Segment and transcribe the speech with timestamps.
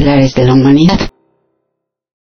[0.00, 1.10] de la humanidad.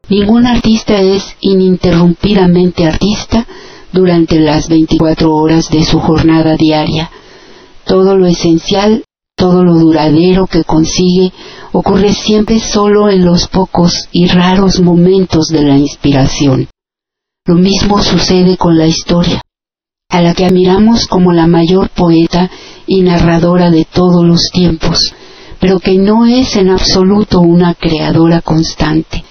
[0.09, 3.47] Ningún artista es ininterrumpidamente artista
[3.93, 7.09] durante las 24 horas de su jornada diaria.
[7.85, 9.05] Todo lo esencial,
[9.37, 11.33] todo lo duradero que consigue
[11.73, 16.69] ocurre siempre solo en los pocos y raros momentos de la inspiración.
[17.47, 19.41] Lo mismo sucede con la historia,
[20.09, 22.51] a la que admiramos como la mayor poeta
[22.89, 25.15] y narradora de todos los tiempos,
[25.61, 29.25] pero que no es en absoluto una creadora constante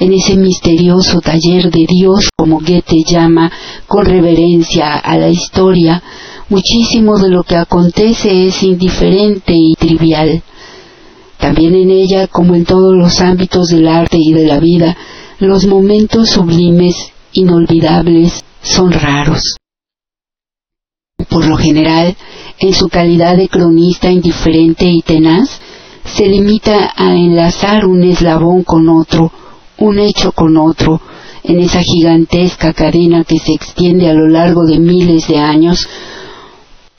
[0.00, 3.52] en ese misterioso taller de Dios, como Goethe llama
[3.86, 6.02] con reverencia a la historia,
[6.48, 10.42] muchísimo de lo que acontece es indiferente y trivial.
[11.38, 14.96] También en ella, como en todos los ámbitos del arte y de la vida,
[15.38, 19.59] los momentos sublimes, inolvidables, son raros.
[21.28, 22.16] Por lo general,
[22.58, 25.60] en su calidad de cronista indiferente y tenaz,
[26.04, 29.32] se limita a enlazar un eslabón con otro,
[29.78, 31.00] un hecho con otro,
[31.42, 35.88] en esa gigantesca cadena que se extiende a lo largo de miles de años,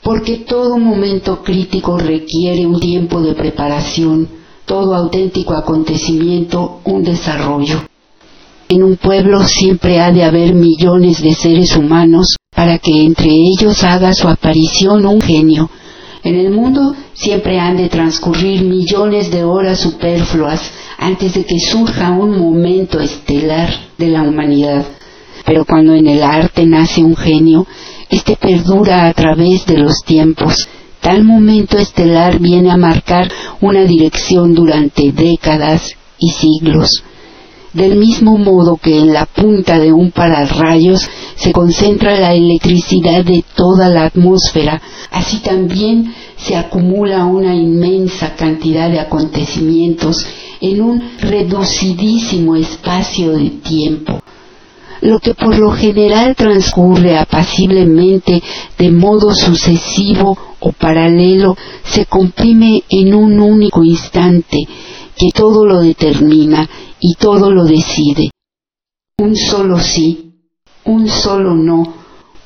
[0.02, 4.28] porque todo momento crítico requiere un tiempo de preparación,
[4.64, 7.82] todo auténtico acontecimiento un desarrollo.
[8.68, 13.82] En un pueblo siempre ha de haber millones de seres humanos para que entre ellos
[13.82, 15.68] haga su aparición un genio.
[16.22, 22.12] En el mundo siempre han de transcurrir millones de horas superfluas antes de que surja
[22.12, 23.68] un momento estelar
[23.98, 24.86] de la humanidad.
[25.44, 27.66] Pero cuando en el arte nace un genio,
[28.08, 30.68] éste perdura a través de los tiempos.
[31.00, 33.28] Tal momento estelar viene a marcar
[33.60, 37.02] una dirección durante décadas y siglos.
[37.72, 43.42] Del mismo modo que en la punta de un pararrayos se concentra la electricidad de
[43.54, 50.26] toda la atmósfera, así también se acumula una inmensa cantidad de acontecimientos
[50.60, 54.20] en un reducidísimo espacio de tiempo.
[55.00, 58.42] Lo que por lo general transcurre apaciblemente
[58.78, 64.58] de modo sucesivo o paralelo se comprime en un único instante
[65.16, 66.68] que todo lo determina
[67.02, 68.30] y todo lo decide.
[69.18, 70.34] Un solo sí,
[70.84, 71.82] un solo no,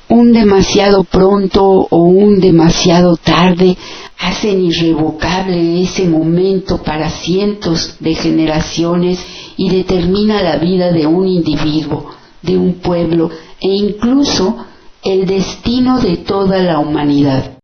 [0.09, 3.77] un demasiado pronto o un demasiado tarde
[4.19, 9.23] hacen irrevocable ese momento para cientos de generaciones
[9.57, 12.09] y determina la vida de un individuo,
[12.41, 13.29] de un pueblo
[13.61, 14.57] e incluso
[15.03, 17.59] el destino de toda la humanidad.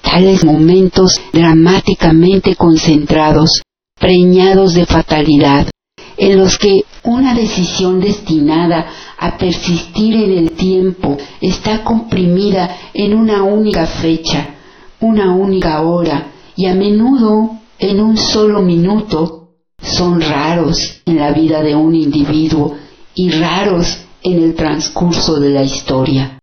[0.00, 3.62] Tales momentos dramáticamente concentrados,
[3.98, 5.68] preñados de fatalidad,
[6.16, 8.86] en los que una decisión destinada
[9.18, 14.54] a persistir en el tiempo está comprimida en una única fecha,
[15.00, 19.50] una única hora y a menudo en un solo minuto
[19.80, 22.76] son raros en la vida de un individuo
[23.14, 26.38] y raros en el transcurso de la historia.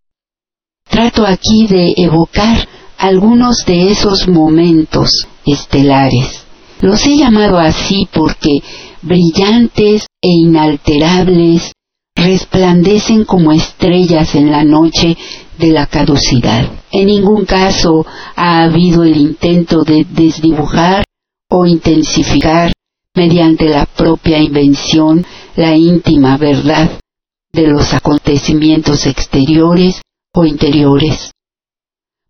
[0.90, 2.68] Trato aquí de evocar
[2.98, 6.46] algunos de esos momentos estelares.
[6.82, 8.62] Los he llamado así porque
[9.04, 11.72] brillantes e inalterables
[12.16, 15.18] resplandecen como estrellas en la noche
[15.58, 16.72] de la caducidad.
[16.92, 18.06] En ningún caso
[18.36, 21.04] ha habido el intento de desdibujar
[21.50, 22.72] o intensificar
[23.16, 25.26] mediante la propia invención
[25.56, 27.00] la íntima verdad
[27.52, 30.02] de los acontecimientos exteriores
[30.34, 31.32] o interiores.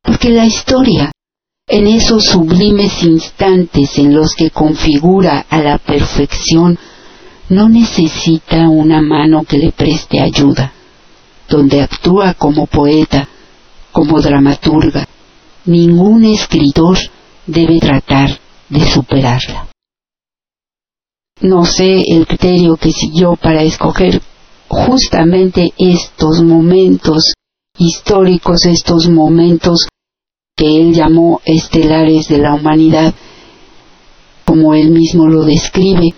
[0.01, 1.12] Porque la historia,
[1.68, 6.77] en esos sublimes instantes en los que configura a la perfección,
[7.50, 10.74] no necesita una mano que le preste ayuda
[11.54, 13.27] donde actúa como poeta,
[13.92, 15.07] como dramaturga.
[15.65, 16.98] Ningún escritor
[17.45, 18.39] debe tratar
[18.69, 19.69] de superarla.
[21.42, 24.21] No sé el criterio que siguió para escoger
[24.68, 27.33] justamente estos momentos
[27.77, 29.88] históricos, estos momentos
[30.55, 33.13] que él llamó estelares de la humanidad,
[34.45, 36.13] como él mismo lo describe,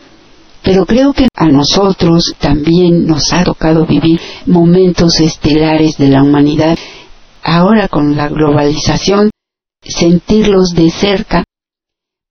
[0.62, 6.78] pero creo que a nosotros también nos ha tocado vivir momentos estelares de la humanidad.
[7.44, 9.30] Ahora con la globalización,
[9.84, 11.44] sentirlos de cerca.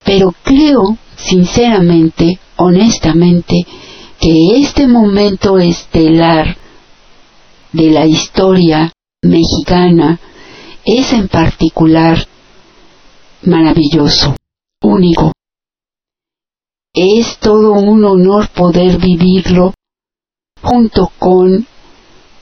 [0.04, 3.64] Pero creo, sinceramente, honestamente,
[4.18, 6.56] que este momento estelar
[7.72, 8.92] de la historia
[9.22, 10.18] mexicana
[10.84, 12.26] es en particular
[13.42, 14.36] maravilloso,
[14.82, 15.32] único,
[16.94, 19.75] es todo un honor poder vivirlo
[20.62, 21.66] junto con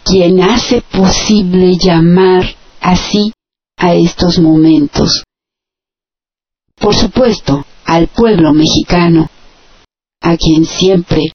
[0.04, 2.44] quien hace posible llamar
[2.80, 3.32] así
[3.78, 5.24] a estos momentos.
[6.78, 9.28] Por supuesto, al pueblo mexicano,
[10.20, 11.32] a quien siempre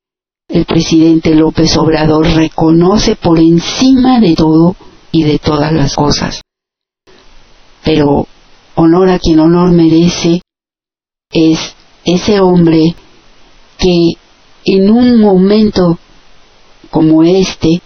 [0.49, 4.75] el presidente López Obrador reconoce por encima de todo
[5.11, 6.41] y de todas las cosas.
[7.87, 8.27] Pero
[8.75, 10.41] honor a quien honor merece
[11.31, 11.57] es
[12.03, 12.93] ese hombre
[13.77, 14.11] que
[14.65, 15.97] en un momento
[16.89, 17.81] como este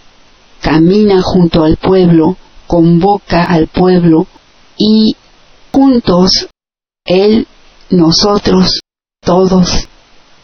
[0.60, 4.26] camina junto al pueblo, convoca al pueblo
[4.76, 5.14] y
[5.70, 6.48] juntos,
[7.04, 7.46] él,
[7.90, 8.80] nosotros,
[9.24, 9.86] todos,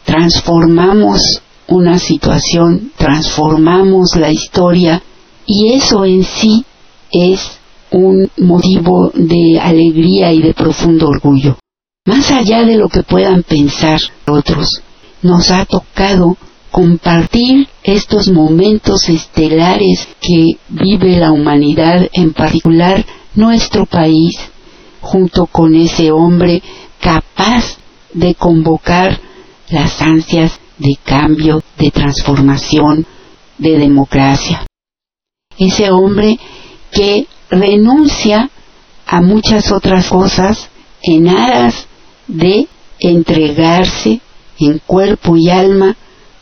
[0.05, 5.03] transformamos una situación, transformamos la historia
[5.45, 6.63] y eso en sí
[7.11, 7.58] es
[7.91, 11.57] un motivo de alegría y de profundo orgullo.
[12.05, 14.81] Más allá de lo que puedan pensar otros,
[15.21, 16.37] nos ha tocado
[16.71, 23.05] compartir estos momentos estelares que vive la humanidad, en particular
[23.35, 24.35] nuestro país,
[25.01, 26.61] junto con ese hombre
[26.99, 27.77] capaz
[28.13, 29.19] de convocar
[29.69, 33.05] las ansias de cambio, de transformación,
[33.57, 34.65] de democracia.
[35.57, 36.39] Ese hombre
[36.91, 38.49] que renuncia
[39.05, 40.69] a muchas otras cosas
[41.01, 41.87] en aras
[42.27, 42.67] de
[42.99, 44.21] entregarse
[44.59, 45.95] en cuerpo y alma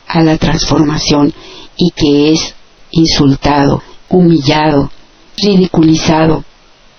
[0.06, 1.32] a la transformación
[1.76, 2.54] y que es
[2.90, 4.90] insultado, humillado,
[5.36, 6.44] ridiculizado.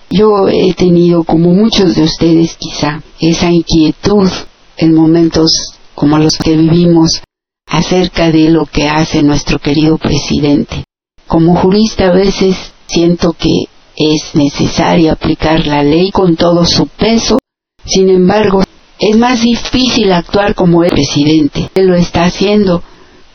[0.10, 4.30] Yo he tenido, como muchos de ustedes quizá, esa inquietud
[4.78, 5.52] en momentos
[5.94, 7.22] como los que vivimos
[7.68, 10.86] acerca de lo que hace nuestro querido presidente.
[11.28, 12.56] Como jurista a veces
[12.88, 13.66] siento que
[14.00, 17.38] es necesario aplicar la ley con todo su peso,
[17.84, 18.64] sin embargo,
[18.98, 21.70] es más difícil actuar como el presidente.
[21.76, 22.82] Él lo está haciendo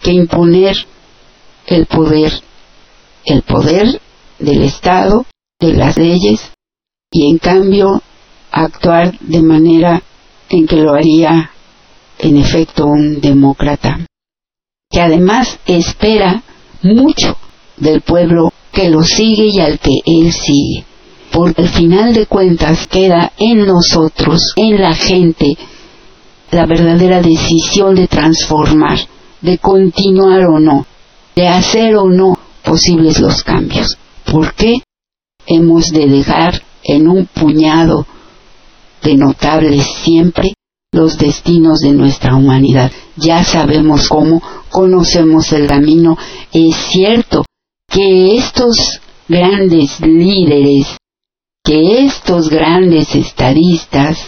[0.02, 0.74] que imponer
[1.66, 2.32] el poder,
[3.26, 4.00] el poder
[4.38, 5.26] del Estado,
[5.60, 6.40] de las leyes,
[7.12, 8.02] y en cambio
[8.50, 10.02] actuar de manera
[10.48, 11.50] en que lo haría
[12.18, 14.06] en efecto un demócrata,
[14.90, 16.42] que además espera
[16.82, 17.36] mucho
[17.76, 20.84] del pueblo que lo sigue y al que él sigue,
[21.32, 25.56] porque al final de cuentas queda en nosotros, en la gente,
[26.50, 28.98] la verdadera decisión de transformar
[29.44, 30.86] de continuar o no,
[31.36, 33.98] de hacer o no posibles los cambios.
[34.24, 34.76] ¿Por qué
[35.46, 38.06] hemos de dejar en un puñado
[39.02, 40.54] de notables siempre
[40.92, 42.90] los destinos de nuestra humanidad?
[43.16, 46.16] Ya sabemos cómo, conocemos el camino.
[46.50, 47.44] Es cierto
[47.94, 50.96] que estos grandes líderes,
[51.64, 54.18] que estos grandes estadistas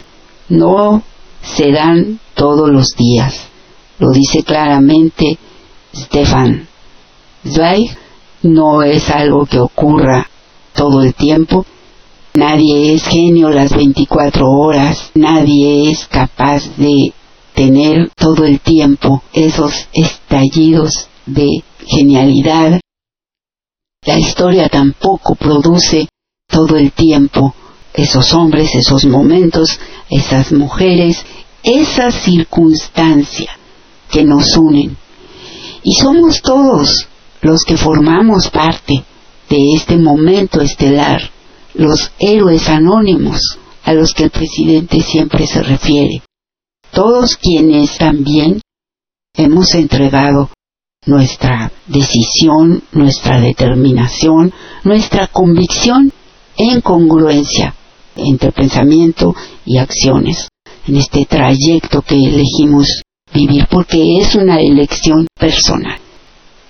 [0.48, 1.02] no
[1.42, 3.50] se dan todos los días
[3.98, 5.38] lo dice claramente
[5.94, 6.68] Stefan
[7.44, 7.96] Zweig,
[8.42, 10.28] no es algo que ocurra
[10.74, 11.64] todo el tiempo.
[12.34, 17.14] Nadie es genio las 24 horas, nadie es capaz de
[17.54, 22.80] tener todo el tiempo esos estallidos de genialidad.
[24.06, 26.08] La historia tampoco produce
[26.48, 27.54] todo el tiempo
[27.92, 31.24] esos hombres, esos momentos, esas mujeres,
[31.64, 33.50] esa circunstancia
[34.08, 34.96] que nos unen.
[35.82, 37.08] Y somos todos
[37.40, 39.02] los que formamos parte
[39.48, 41.30] de este momento estelar,
[41.74, 46.22] los héroes anónimos a los que el presidente siempre se refiere.
[46.92, 48.60] Todos quienes también
[49.34, 50.50] hemos entregado
[51.06, 54.52] nuestra decisión, nuestra determinación,
[54.84, 56.12] nuestra convicción
[56.56, 57.74] en congruencia
[58.16, 59.34] entre pensamiento
[59.64, 60.48] y acciones
[60.86, 65.98] en este trayecto que elegimos vivir porque es una elección personal.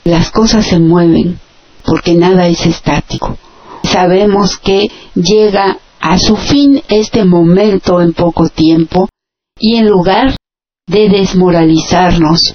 [0.04, 1.38] Las cosas se mueven
[1.84, 3.38] porque nada es estático.
[3.84, 9.08] Sabemos que llega a su fin este momento en poco tiempo
[9.58, 10.36] y en lugar
[10.86, 12.54] de desmoralizarnos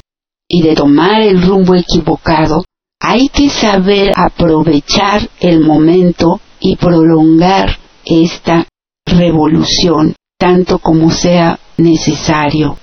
[0.54, 2.66] y de tomar el rumbo equivocado,
[3.00, 8.68] hay que saber aprovechar el momento y prolongar esta
[9.06, 12.78] revolución tanto como sea necesario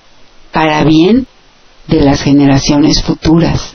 [0.50, 1.26] para bien
[1.88, 3.74] de las generaciones futuras,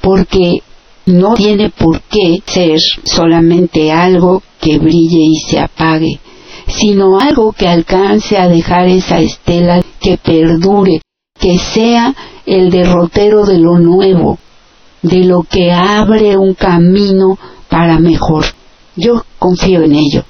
[0.00, 0.58] porque
[1.06, 6.18] no tiene por qué ser solamente algo que brille y se apague,
[6.66, 11.00] sino algo que alcance a dejar esa estela que perdure,
[11.38, 12.14] que sea
[12.46, 14.38] el derrotero de lo nuevo,
[15.02, 18.44] de lo que abre un camino para mejor.
[18.96, 20.24] Yo confío en ello.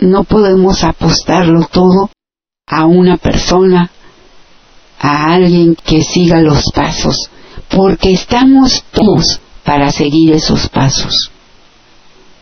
[0.00, 2.10] No podemos apostarlo todo
[2.66, 3.90] a una persona,
[4.98, 7.30] a alguien que siga los pasos,
[7.68, 11.30] porque estamos todos para seguir esos pasos.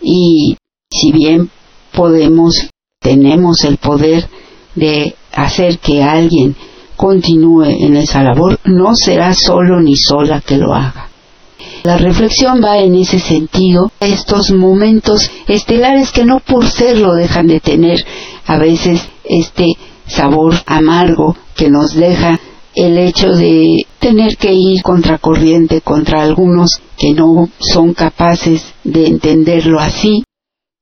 [0.01, 0.57] Y
[0.91, 1.51] si bien
[1.93, 2.55] podemos,
[3.01, 4.29] tenemos el poder
[4.75, 6.57] de hacer que alguien
[7.03, 11.09] continúe en esa labor, no será solo ni sola que lo haga.
[11.83, 17.59] La reflexión va en ese sentido, estos momentos estelares que no por serlo dejan de
[17.59, 17.99] tener
[18.47, 19.67] a veces este
[20.07, 22.39] sabor amargo que nos deja
[22.77, 29.81] el hecho de tener que ir contracorriente contra algunos que no son capaces de entenderlo
[29.81, 30.23] así,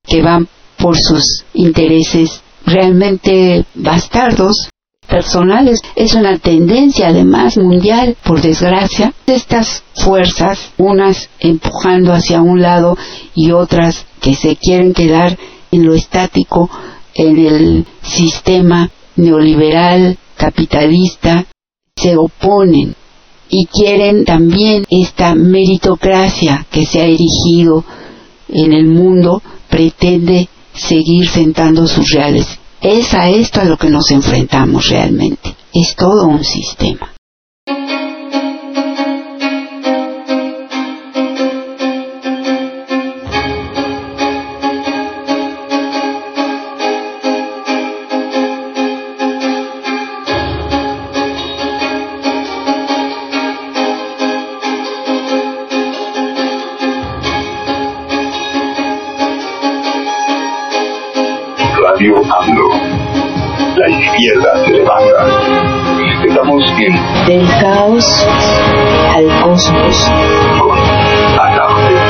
[0.06, 4.68] que van por sus intereses realmente bastardos
[5.10, 5.80] personales.
[5.96, 9.12] Es una tendencia además mundial, por desgracia.
[9.26, 12.96] Estas fuerzas, unas empujando hacia un lado
[13.34, 15.36] y otras que se quieren quedar
[15.72, 16.70] en lo estático,
[17.14, 21.44] en el sistema neoliberal, capitalista,
[21.94, 22.94] se oponen
[23.50, 27.84] y quieren también esta meritocracia que se ha erigido
[28.48, 34.10] en el mundo, pretende seguir sentando sus reales es a esto a lo que nos
[34.10, 35.54] enfrentamos realmente.
[35.72, 37.10] Es todo un sistema.
[64.00, 66.24] La izquierda se levanta.
[66.26, 67.26] Estamos en...
[67.26, 68.26] Del caos
[69.14, 70.10] al cosmos.
[71.36, 72.09] Estamos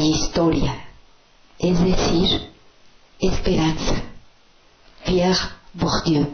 [0.00, 0.74] hay historia,
[1.58, 2.50] es decir,
[3.18, 4.02] esperanza.
[5.04, 5.38] Pierre
[5.74, 6.26] Bourdieu.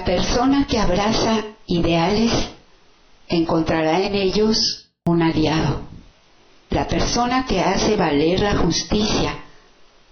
[0.00, 2.32] La persona que abraza ideales
[3.28, 5.82] encontrará en ellos un aliado.
[6.70, 9.34] La persona que hace valer la justicia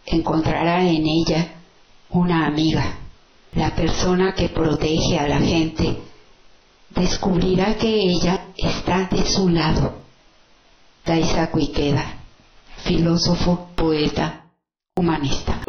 [0.05, 1.55] encontrará en ella
[2.11, 2.99] una amiga.
[3.55, 5.97] La persona que protege a la gente
[6.91, 9.95] descubrirá que ella está de su lado.
[11.07, 12.05] Daisaku Ikeda,
[12.85, 14.51] filósofo, poeta,
[14.95, 15.63] humanista.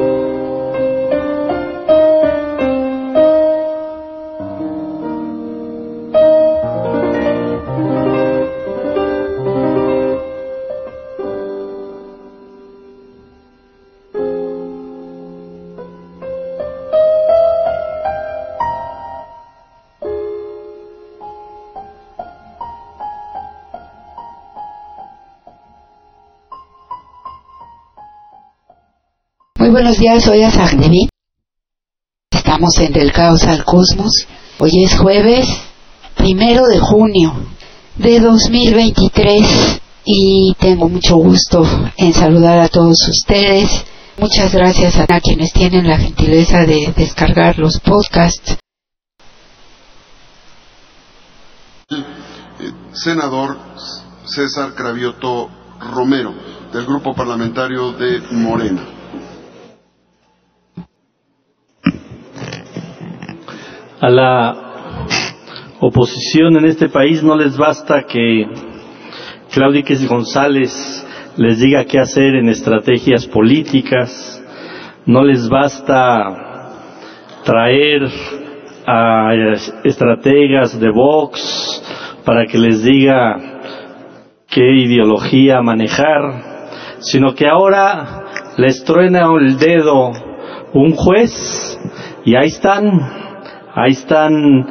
[29.70, 31.08] Buenos días, soy Azagdevi.
[32.30, 34.26] Estamos en Del Caos al Cosmos.
[34.58, 35.46] Hoy es jueves
[36.16, 37.32] primero de junio
[37.96, 41.64] de 2023 y tengo mucho gusto
[41.96, 43.84] en saludar a todos ustedes.
[44.18, 48.56] Muchas gracias a quienes tienen la gentileza de descargar los podcasts.
[52.92, 53.56] senador
[54.24, 56.34] César Cravioto Romero,
[56.72, 58.99] del Grupo Parlamentario de Morena.
[64.00, 64.56] A la
[65.80, 68.46] oposición en este país no les basta que
[69.52, 74.42] Claudia González les diga qué hacer en estrategias políticas,
[75.06, 76.70] no les basta
[77.44, 78.08] traer
[78.86, 79.32] a
[79.84, 81.82] estrategas de Vox
[82.24, 83.36] para que les diga
[84.48, 86.20] qué ideología manejar,
[87.00, 88.24] sino que ahora
[88.56, 90.12] les truena el dedo
[90.72, 91.78] un juez
[92.24, 93.19] y ahí están
[93.74, 94.66] ahí están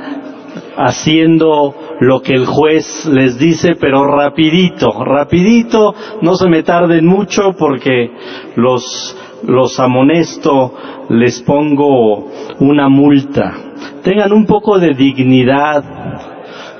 [0.77, 7.53] haciendo lo que el juez les dice, pero rapidito, rapidito, no se me tarden mucho
[7.57, 8.11] porque
[8.55, 10.73] los, los amonesto,
[11.09, 12.27] les pongo
[12.59, 13.53] una multa.
[14.03, 15.83] Tengan un poco de dignidad,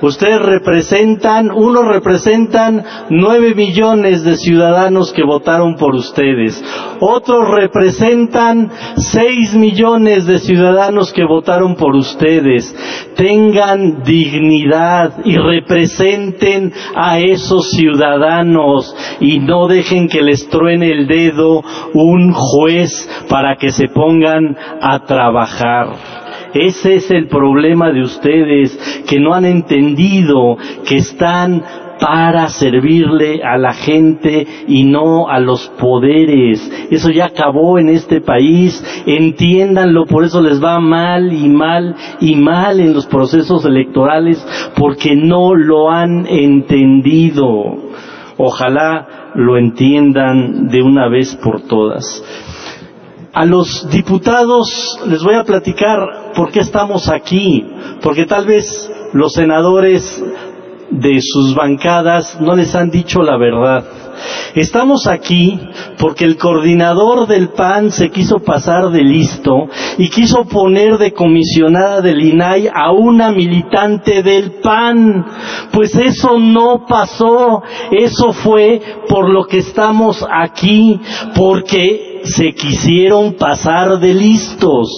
[0.02, 6.62] Ustedes representan, unos representan nueve millones de ciudadanos que votaron por ustedes.
[7.00, 12.74] Otros representan seis millones de ciudadanos que votaron por ustedes.
[13.16, 21.62] Tengan dignidad y representen a esos ciudadanos y no dejen que les truene el dedo
[21.92, 26.19] un juez para que se pongan a trabajar.
[26.54, 31.62] Ese es el problema de ustedes, que no han entendido que están
[32.00, 36.68] para servirle a la gente y no a los poderes.
[36.90, 38.82] Eso ya acabó en este país.
[39.06, 44.44] Entiéndanlo, por eso les va mal y mal y mal en los procesos electorales,
[44.76, 47.76] porque no lo han entendido.
[48.38, 52.24] Ojalá lo entiendan de una vez por todas.
[53.32, 57.64] A los diputados les voy a platicar por qué estamos aquí,
[58.02, 60.22] porque tal vez los senadores
[60.90, 63.84] de sus bancadas no les han dicho la verdad.
[64.54, 65.60] Estamos aquí
[65.98, 72.00] porque el coordinador del PAN se quiso pasar de listo y quiso poner de comisionada
[72.00, 75.24] del INAI a una militante del PAN.
[75.72, 77.62] Pues eso no pasó,
[77.92, 81.00] eso fue por lo que estamos aquí,
[81.36, 84.88] porque se quisieron pasar de listos.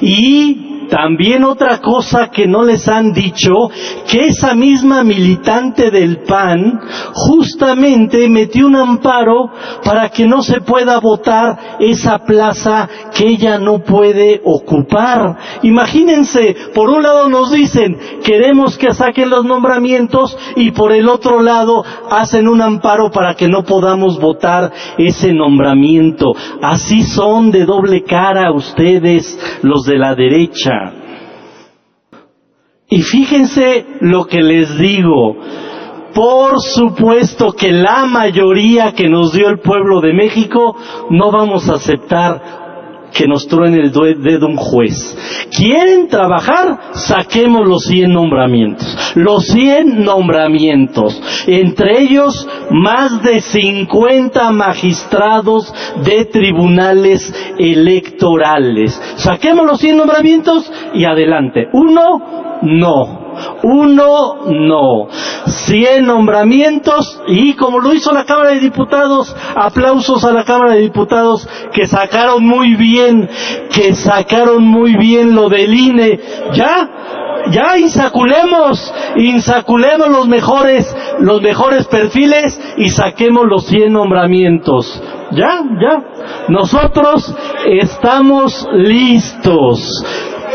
[0.00, 3.52] Y también otra cosa que no les han dicho,
[4.10, 6.80] que esa misma militante del PAN
[7.14, 9.50] justamente metió un amparo
[9.84, 15.36] para que no se pueda votar esa plaza que ella no puede ocupar.
[15.62, 21.40] Imagínense, por un lado nos dicen, queremos que saquen los nombramientos y por el otro
[21.42, 26.32] lado hacen un amparo para que no podamos votar ese nombramiento.
[26.62, 30.77] Así son de doble cara ustedes, los de la derecha.
[32.88, 35.36] Y fíjense lo que les digo.
[36.14, 40.74] Por supuesto que la mayoría que nos dio el pueblo de México
[41.10, 42.57] no vamos a aceptar
[43.12, 45.16] que nos truene el dedo un juez.
[45.56, 46.92] ¿Quieren trabajar?
[46.92, 49.12] Saquemos los 100 nombramientos.
[49.14, 51.20] Los 100 nombramientos.
[51.46, 55.72] Entre ellos, más de 50 magistrados
[56.04, 59.00] de tribunales electorales.
[59.16, 61.68] Saquemos los 100 nombramientos y adelante.
[61.72, 63.27] Uno, no.
[63.62, 65.08] Uno, no.
[65.46, 70.80] Cien nombramientos y como lo hizo la Cámara de Diputados, aplausos a la Cámara de
[70.80, 73.28] Diputados que sacaron muy bien,
[73.72, 76.20] que sacaron muy bien lo del INE.
[76.54, 76.88] ¿Ya?
[77.50, 85.00] ya insaculemos, insaculemos los mejores, los mejores perfiles y saquemos los 100 nombramientos.
[85.30, 86.02] Ya, ya.
[86.48, 87.34] Nosotros
[87.66, 90.04] estamos listos,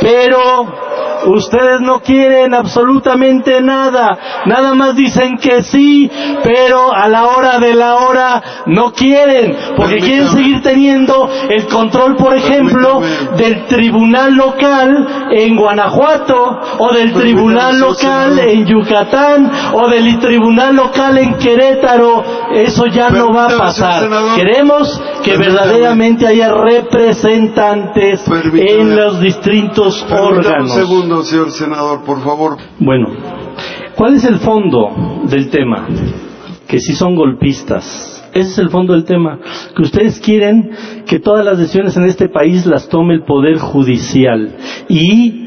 [0.02, 0.94] pero
[1.26, 6.10] Ustedes no quieren absolutamente nada, nada más dicen que sí,
[6.44, 12.16] pero a la hora de la hora no quieren, porque quieren seguir teniendo el control,
[12.16, 13.02] por ejemplo,
[13.38, 21.18] del tribunal local en Guanajuato, o del tribunal local en Yucatán, o del tribunal local
[21.18, 22.24] en Querétaro.
[22.54, 24.10] Eso ya no va a pasar.
[24.36, 28.22] Queremos que verdaderamente haya representantes
[28.54, 32.58] en los distintos órganos señor senador, por favor.
[32.80, 33.10] Bueno,
[33.96, 35.88] ¿cuál es el fondo del tema?
[36.68, 38.10] Que si son golpistas.
[38.34, 39.38] Ese es el fondo del tema.
[39.76, 40.72] Que ustedes quieren
[41.06, 44.56] que todas las decisiones en este país las tome el Poder Judicial.
[44.90, 45.44] Y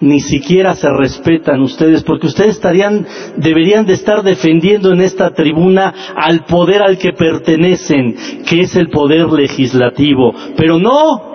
[0.00, 5.92] ni siquiera se respetan ustedes, porque ustedes estarían, deberían de estar defendiendo en esta tribuna
[6.16, 10.34] al poder al que pertenecen, que es el poder legislativo.
[10.56, 11.29] Pero no,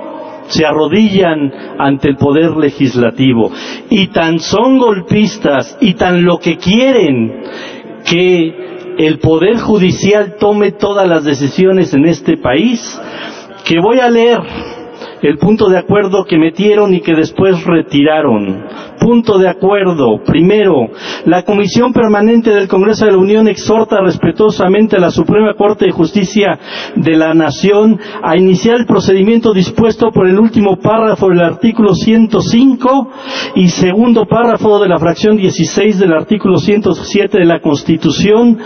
[0.48, 3.52] se arrodillan ante el poder legislativo.
[3.90, 7.44] Y tan son golpistas y tan lo que quieren
[8.06, 8.66] que
[8.98, 13.00] el poder judicial tome todas las decisiones en este país,
[13.66, 14.40] que voy a leer
[15.28, 18.66] el punto de acuerdo que metieron y que después retiraron
[19.06, 20.24] punto de acuerdo.
[20.26, 20.90] Primero,
[21.26, 25.92] la Comisión Permanente del Congreso de la Unión exhorta respetuosamente a la Suprema Corte de
[25.92, 26.58] Justicia
[26.96, 33.12] de la Nación a iniciar el procedimiento dispuesto por el último párrafo del artículo 105
[33.56, 38.58] y segundo párrafo de la fracción 16 del artículo 107 de la Constitución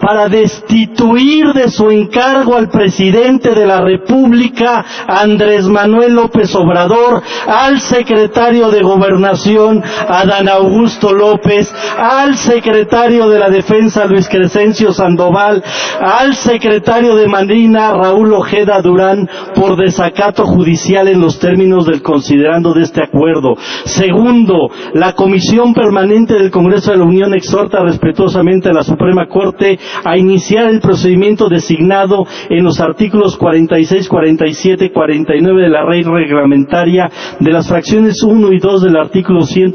[0.00, 7.80] para destituir de su encargo al presidente de la República, Andrés Manuel López Obrador, al
[7.80, 15.62] secretario de Gobernación, Adán Augusto López, al secretario de la Defensa Luis Crescencio Sandoval,
[16.00, 22.74] al secretario de Marina Raúl Ojeda Durán por desacato judicial en los términos del considerando
[22.74, 23.56] de este acuerdo.
[23.84, 29.78] Segundo, la Comisión Permanente del Congreso de la Unión exhorta respetuosamente a la Suprema Corte
[30.04, 37.10] a iniciar el procedimiento designado en los artículos 46, 47, 49 de la ley reglamentaria
[37.38, 39.72] de las fracciones 1 y 2 del artículo 100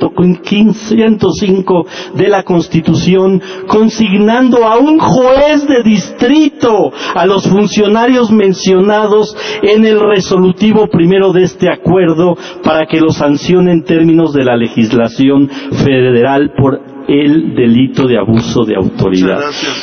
[0.87, 9.85] 105 de la Constitución, consignando a un juez de distrito a los funcionarios mencionados en
[9.85, 15.49] el resolutivo primero de este acuerdo para que lo sancione en términos de la legislación
[15.49, 19.39] federal por el delito de abuso de autoridad.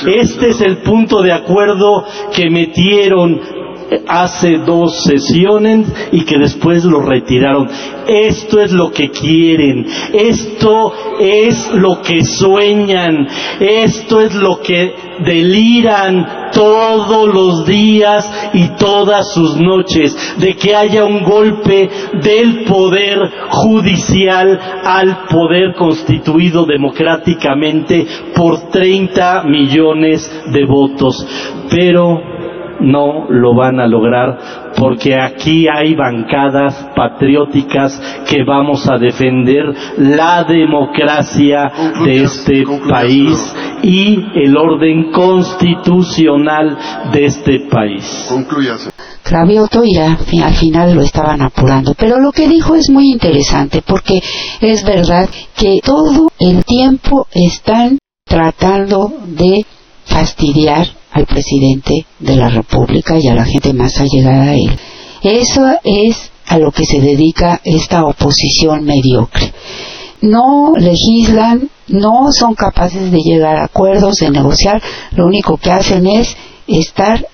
[0.06, 3.40] Este es el punto de acuerdo que metieron
[4.06, 7.68] hace dos sesiones y que después lo retiraron.
[8.06, 13.26] Esto es lo que quieren, esto es lo que sueñan,
[13.60, 21.04] esto es lo que deliran todos los días y todas sus noches, de que haya
[21.04, 21.88] un golpe
[22.22, 31.26] del poder judicial al poder constituido democráticamente por 30 millones de votos.
[31.70, 32.33] Pero
[32.84, 39.64] no lo van a lograr porque aquí hay bancadas patrióticas que vamos a defender
[39.98, 41.70] la democracia
[42.04, 46.76] de este país y el orden constitucional
[47.12, 48.28] de este país.
[49.22, 51.94] Cravioto ya al final lo estaban apurando.
[51.94, 54.20] Pero lo que dijo es muy interesante porque
[54.60, 59.64] es verdad que todo el tiempo están tratando de
[60.04, 64.78] fastidiar al presidente de la República y a la gente más allegada a él.
[65.22, 69.52] Eso es a lo que se dedica esta oposición mediocre.
[70.20, 76.06] No legislan, no son capaces de llegar a acuerdos, de negociar, lo único que hacen
[76.06, 76.36] es
[76.66, 77.26] estar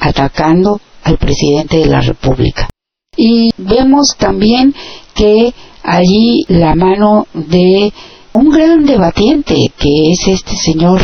[0.00, 2.68] atacando al presidente de la República.
[3.16, 4.74] Y vemos también
[5.14, 7.92] que allí la mano de
[8.32, 11.00] un gran debatiente, que es este señor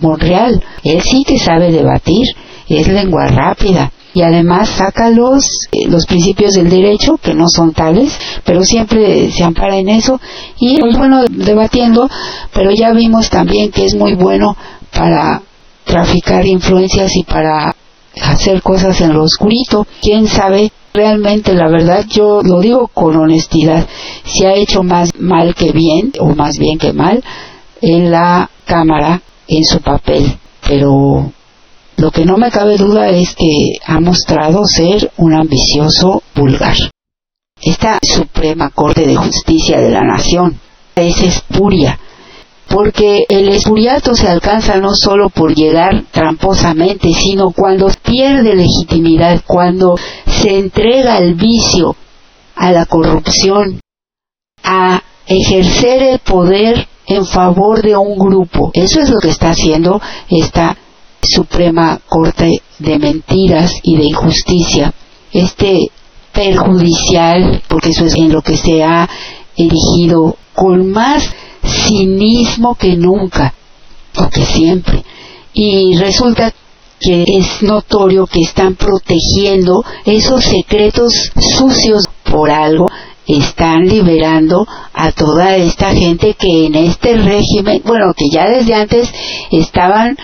[0.00, 0.62] Monreal.
[0.82, 2.26] Él sí que sabe debatir,
[2.68, 7.72] es lengua rápida y además saca los, eh, los principios del derecho, que no son
[7.72, 10.18] tales, pero siempre se ampara en eso,
[10.58, 12.08] y es bueno debatiendo,
[12.54, 14.56] pero ya vimos también que es muy bueno
[14.90, 15.42] para
[15.84, 17.76] traficar influencias y para
[18.22, 19.86] hacer cosas en lo oscurito.
[20.00, 23.86] Quién sabe Realmente, la verdad, yo lo digo con honestidad,
[24.24, 27.22] se ha hecho más mal que bien, o más bien que mal,
[27.82, 30.38] en la Cámara, en su papel.
[30.66, 31.32] Pero
[31.96, 36.76] lo que no me cabe duda es que ha mostrado ser un ambicioso vulgar.
[37.60, 40.60] Esta Suprema Corte de Justicia de la Nación
[40.94, 41.98] es espuria,
[42.68, 49.96] porque el espuriato se alcanza no solo por llegar tramposamente, sino cuando pierde legitimidad, cuando
[50.26, 51.96] se entrega al vicio,
[52.56, 53.80] a la corrupción,
[54.62, 58.70] a ejercer el poder en favor de un grupo.
[58.74, 60.76] Eso es lo que está haciendo esta
[61.22, 64.92] Suprema Corte de Mentiras y de Injusticia.
[65.32, 65.90] Este
[66.32, 69.08] perjudicial, porque eso es en lo que se ha
[69.56, 73.54] erigido con más cinismo que nunca,
[74.16, 75.02] o que siempre.
[75.54, 76.52] Y resulta
[77.00, 82.86] que es notorio que están protegiendo esos secretos sucios por algo,
[83.26, 89.12] están liberando a toda esta gente que en este régimen, bueno, que ya desde antes
[89.50, 90.16] estaban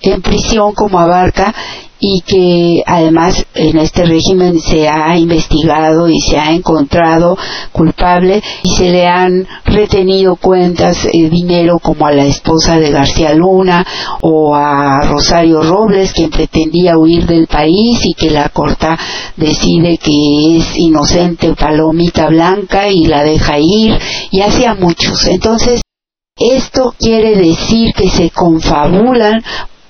[0.00, 1.54] en prisión como abarca
[1.98, 7.36] y que además en este régimen se ha investigado y se ha encontrado
[7.72, 13.34] culpable y se le han retenido cuentas, eh, dinero como a la esposa de García
[13.34, 13.86] Luna
[14.20, 18.98] o a Rosario Robles quien pretendía huir del país y que la corta
[19.36, 23.98] decide que es inocente palomita blanca y la deja ir
[24.30, 25.26] y hace a muchos.
[25.26, 25.80] Entonces
[26.38, 29.42] esto quiere decir que se confabulan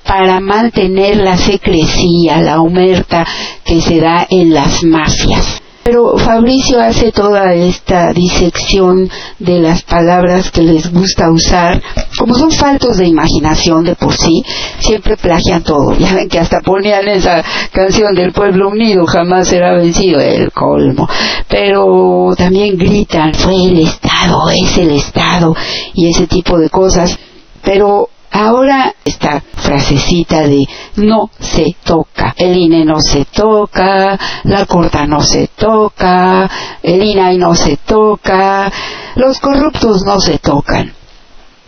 [0.07, 3.27] para mantener la secrecía, la humerta
[3.65, 5.63] que se da en las mafias.
[5.87, 11.81] Pero Fabricio hace toda esta disección de las palabras que les gusta usar,
[12.19, 14.43] como son faltos de imaginación de por sí,
[14.81, 15.97] siempre plagian todo.
[15.97, 17.41] Ya ven que hasta ponían esa
[17.71, 21.09] canción del pueblo unido, jamás será vencido, el colmo.
[21.47, 25.55] Pero también gritan, fue el Estado, es el Estado,
[25.95, 27.17] y ese tipo de cosas.
[27.63, 35.07] Pero Ahora esta frasecita de no se toca, el INE no se toca, la corta
[35.07, 36.51] no se toca,
[36.83, 38.71] el INAI no se toca,
[39.15, 40.93] los corruptos no se tocan.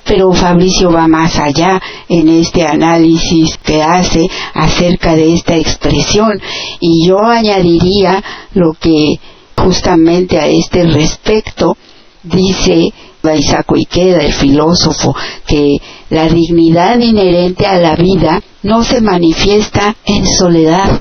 [0.05, 6.41] Pero Fabricio va más allá en este análisis que hace acerca de esta expresión
[6.81, 8.23] y yo añadiría
[8.55, 9.21] lo que
[9.57, 11.77] justamente a este respecto
[12.23, 15.15] dice Isaac Ikeda, el filósofo,
[15.47, 15.77] que
[16.11, 21.01] la dignidad inherente a la vida no se manifiesta en soledad.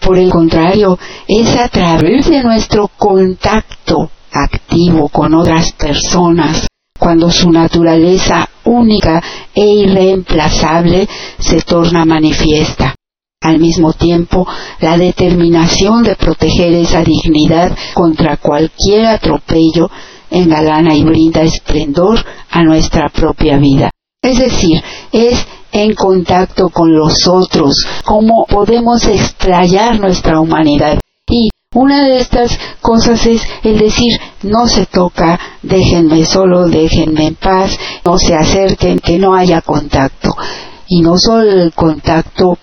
[0.00, 6.66] Por el contrario, es a través de nuestro contacto activo con otras personas,
[6.98, 9.22] cuando su naturaleza única
[9.54, 12.94] e irreemplazable se torna manifiesta.
[13.42, 14.46] Al mismo tiempo,
[14.80, 19.90] la determinación de proteger esa dignidad contra cualquier atropello
[20.30, 23.90] engalana y brinda esplendor a nuestra propia vida.
[24.22, 30.98] Es decir, es en contacto con los otros, cómo podemos explayar nuestra humanidad.
[31.28, 37.34] Y una de estas cosas es el decir, no se toca, déjenme solo, déjenme en
[37.34, 40.30] paz, no se acerquen, que no haya contacto.
[40.88, 42.58] Y no solo el contacto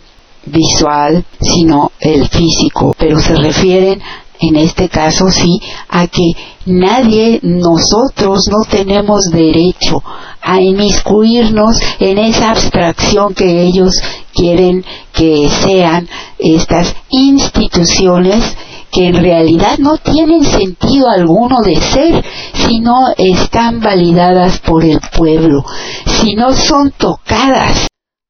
[0.46, 4.02] visual, sino el físico, pero se refieren
[4.40, 6.32] en este caso sí, a que
[6.66, 10.02] nadie, nosotros no tenemos derecho
[10.42, 13.94] a inmiscuirnos en esa abstracción que ellos
[14.34, 18.44] quieren que sean estas instituciones
[18.92, 25.00] que en realidad no tienen sentido alguno de ser si no están validadas por el
[25.18, 25.64] pueblo,
[26.06, 27.88] si no son tocadas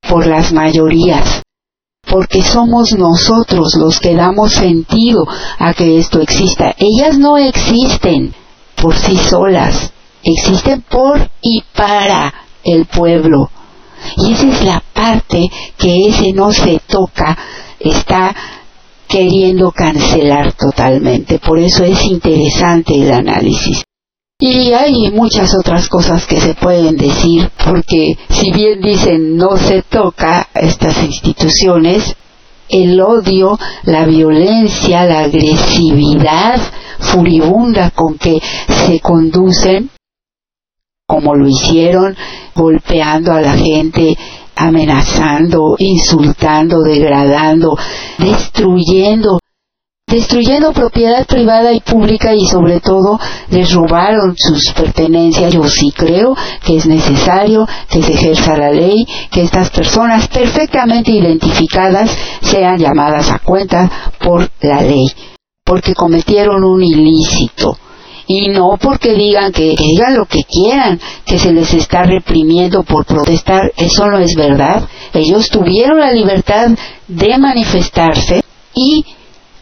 [0.07, 1.43] por las mayorías
[2.07, 5.25] porque somos nosotros los que damos sentido
[5.57, 6.75] a que esto exista.
[6.77, 8.33] Ellas no existen
[8.75, 9.91] por sí solas,
[10.23, 13.49] existen por y para el pueblo.
[14.17, 17.37] Y esa es la parte que ese no se toca,
[17.79, 18.35] está
[19.07, 21.39] queriendo cancelar totalmente.
[21.39, 23.82] Por eso es interesante el análisis.
[24.45, 29.83] Y hay muchas otras cosas que se pueden decir, porque si bien dicen no se
[29.83, 32.13] toca estas instituciones,
[32.67, 36.59] el odio, la violencia, la agresividad
[36.99, 39.89] furibunda con que se conducen,
[41.07, 42.13] como lo hicieron,
[42.53, 44.17] golpeando a la gente,
[44.57, 47.77] amenazando, insultando, degradando,
[48.17, 49.39] destruyendo
[50.13, 55.51] destruyendo propiedad privada y pública y sobre todo les robaron sus pertenencias.
[55.51, 61.11] Yo sí creo que es necesario que se ejerza la ley, que estas personas perfectamente
[61.11, 65.07] identificadas sean llamadas a cuenta por la ley.
[65.65, 67.77] porque cometieron un ilícito
[68.27, 73.05] y no porque digan que, digan lo que quieran, que se les está reprimiendo por
[73.05, 74.83] protestar, eso no es verdad.
[75.13, 76.71] Ellos tuvieron la libertad
[77.07, 78.43] de manifestarse
[78.75, 79.05] y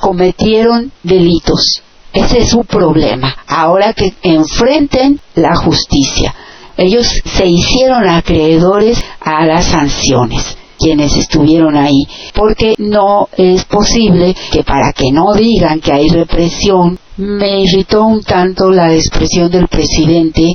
[0.01, 1.81] cometieron delitos.
[2.11, 3.33] Ese es su problema.
[3.47, 6.35] Ahora que enfrenten la justicia.
[6.75, 14.63] Ellos se hicieron acreedores a las sanciones quienes estuvieron ahí, porque no es posible que
[14.63, 20.49] para que no digan que hay represión, me irritó un tanto la expresión del presidente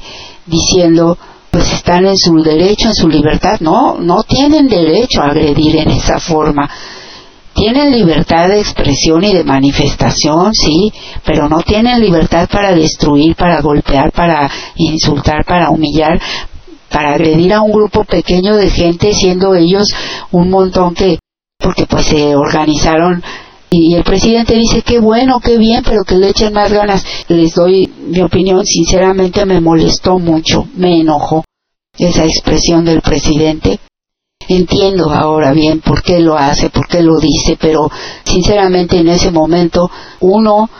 [0.44, 1.16] diciendo
[1.48, 3.61] pues están en su derecho, en su libertad.
[3.61, 6.68] No, no tienen derecho a agredir en esa forma.
[7.57, 10.92] Tienen libertad de expresión y de manifestación, sí,
[11.25, 16.21] pero no tienen libertad para destruir, para golpear, para insultar, para humillar,
[16.90, 19.88] para agredir a un grupo pequeño de gente, siendo ellos
[20.33, 21.19] un montón que,
[21.59, 23.23] porque pues se organizaron
[23.71, 27.05] y el presidente dice qué bueno, qué bien, pero que le echen más ganas.
[27.29, 31.42] Les doy mi opinión, sinceramente me molestó mucho, me enojó
[31.99, 33.81] esa expresión del presidente.
[34.48, 37.90] Entiendo ahora bien por qué lo hace, por qué lo dice, pero
[38.24, 40.70] sinceramente en ese momento uno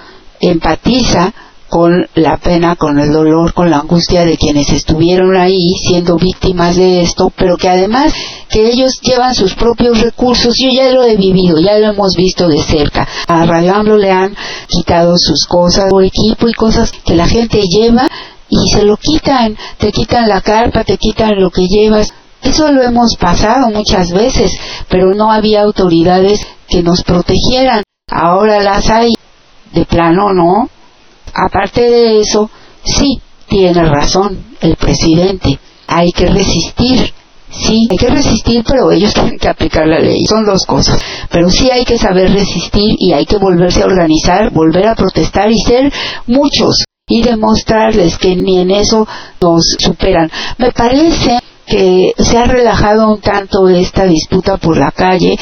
[0.41, 1.33] empatiza
[1.69, 6.77] con la pena, con el dolor, con la angustia de quienes estuvieron ahí siendo víctimas
[6.77, 8.15] de esto, pero que además
[8.49, 12.49] que ellos llevan sus propios recursos, yo ya lo he vivido, ya lo hemos visto
[12.49, 13.07] de cerca.
[13.27, 14.37] A le han
[14.69, 18.09] quitado sus cosas, o equipo y cosas que la gente lleva
[18.49, 22.09] y se lo quitan, te quitan la carpa, te quitan lo que llevas.
[22.43, 24.53] Eso lo hemos pasado muchas veces,
[24.89, 27.83] pero no había autoridades que nos protegieran.
[28.11, 29.15] Ahora las hay.
[29.73, 30.69] De plano no.
[31.35, 32.49] Aparte de eso,
[32.83, 35.59] sí, tiene razón el presidente.
[35.87, 37.13] Hay que resistir.
[37.51, 40.25] Sí, hay que resistir, pero ellos tienen que aplicar la ley.
[40.27, 40.99] Son dos cosas.
[41.31, 45.51] Pero sí hay que saber resistir y hay que volverse a organizar, volver a protestar
[45.51, 45.93] y ser
[46.27, 49.07] muchos y demostrarles que ni en eso
[49.41, 50.31] nos superan.
[50.59, 55.37] Me parece que se ha relajado un tanto esta disputa por la calle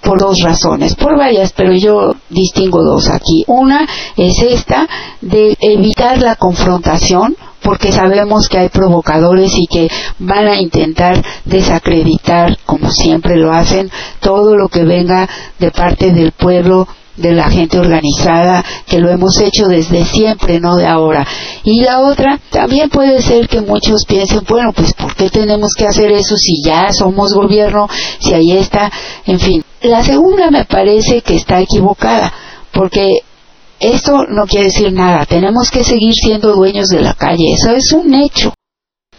[0.00, 3.44] por dos razones, por varias, pero yo distingo dos aquí.
[3.46, 4.88] Una es esta
[5.20, 9.88] de evitar la confrontación, porque sabemos que hay provocadores y que
[10.18, 13.90] van a intentar desacreditar, como siempre lo hacen,
[14.20, 16.88] todo lo que venga de parte del pueblo
[17.20, 21.26] de la gente organizada, que lo hemos hecho desde siempre, no de ahora.
[21.64, 25.86] Y la otra, también puede ser que muchos piensen, bueno, pues ¿por qué tenemos que
[25.86, 28.90] hacer eso si ya somos gobierno, si ahí está,
[29.26, 29.64] en fin.
[29.82, 32.32] La segunda me parece que está equivocada,
[32.72, 33.20] porque
[33.78, 37.92] esto no quiere decir nada, tenemos que seguir siendo dueños de la calle, eso es
[37.92, 38.52] un hecho.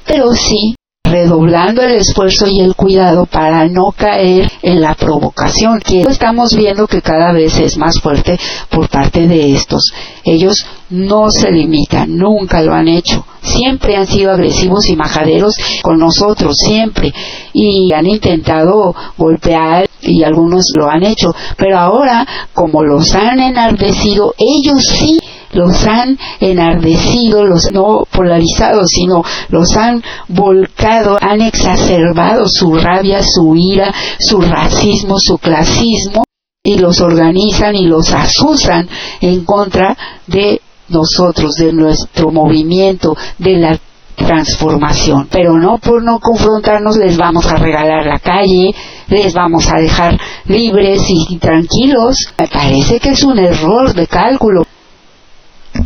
[0.06, 0.76] Pero sí
[1.12, 6.88] redoblando el esfuerzo y el cuidado para no caer en la provocación, que estamos viendo
[6.88, 9.91] que cada vez es más fuerte por parte de estos.
[10.24, 13.26] Ellos no se limitan, nunca lo han hecho.
[13.41, 17.12] Siempre han sido agresivos y majaderos con nosotros, siempre.
[17.54, 21.34] Y han intentado golpear y algunos lo han hecho.
[21.58, 25.20] Pero ahora, como los han enardecido, ellos sí
[25.54, 33.56] los han enardecido, los no polarizado, sino los han volcado, han exacerbado su rabia, su
[33.56, 36.24] ira, su racismo, su clasismo,
[36.64, 38.88] y los organizan y los acusan
[39.20, 39.97] en contra
[40.28, 43.80] de nosotros, de nuestro movimiento, de la
[44.16, 45.28] transformación.
[45.32, 48.76] Pero no por no confrontarnos les vamos a regalar la calle,
[49.08, 52.16] les vamos a dejar libres y tranquilos.
[52.38, 54.64] Me parece que es un error de cálculo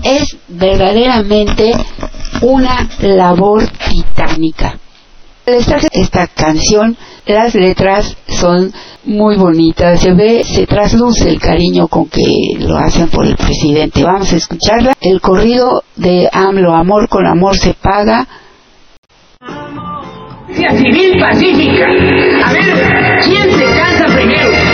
[0.04, 1.72] es verdaderamente
[2.42, 4.78] una labor titánica.
[5.46, 8.74] Esta canción, las letras son
[9.06, 12.26] muy bonitas, se ve, se trasluce el cariño con que
[12.60, 14.04] lo hacen por el presidente.
[14.04, 14.94] Vamos a escucharla.
[15.00, 18.28] El corrido de AMLO, Amor con Amor se paga.
[20.50, 21.86] Civil pacífica.
[22.46, 24.65] A ver, ¿quién se cansa primero?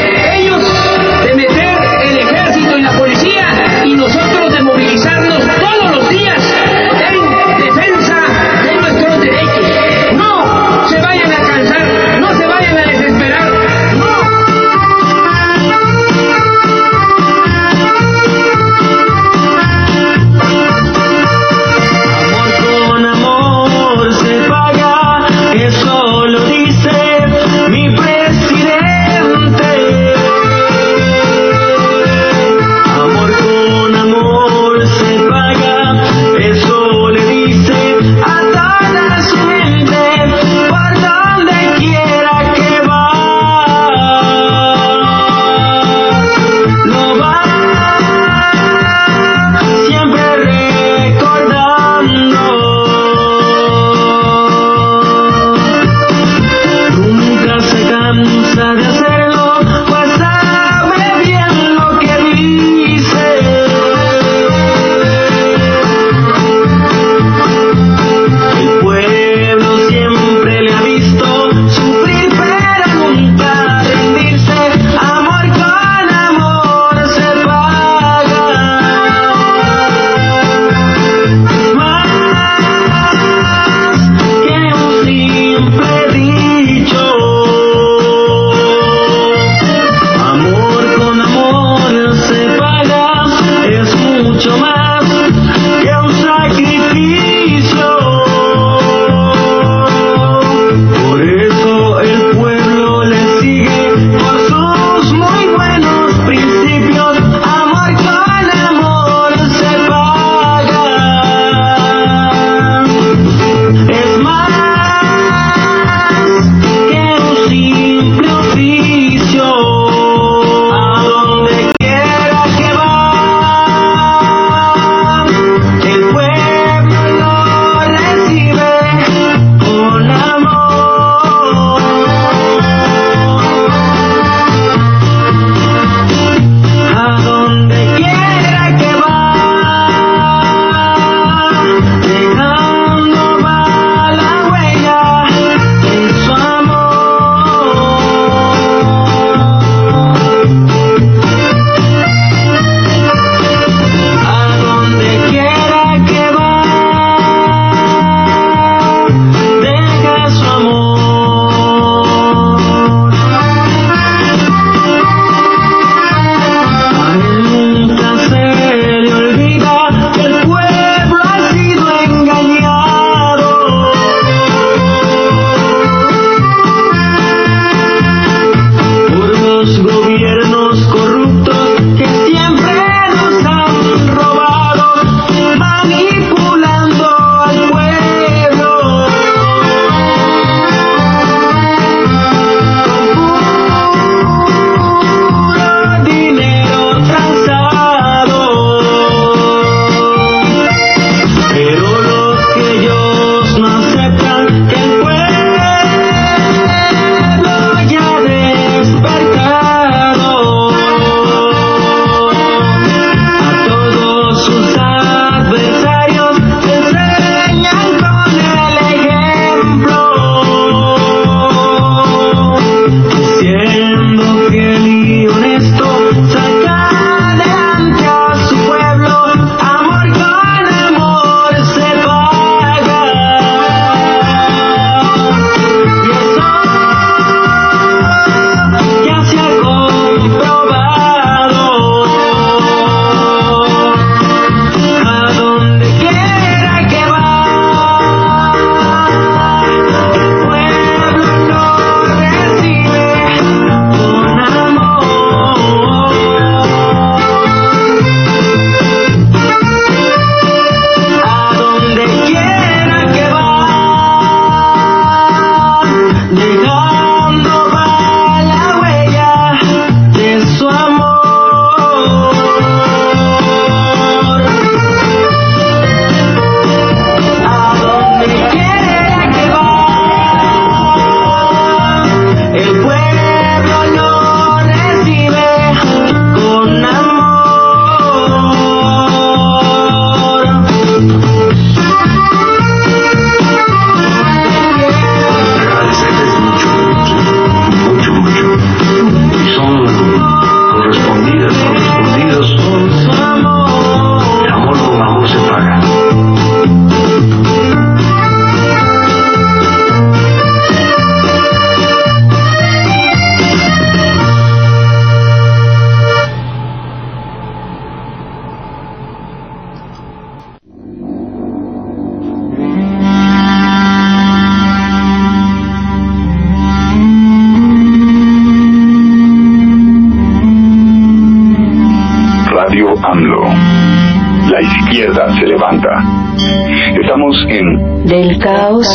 [338.06, 338.88] Del caos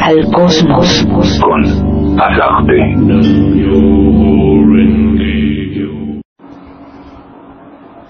[0.00, 1.06] al cosmos.
[1.40, 2.74] con Azarte.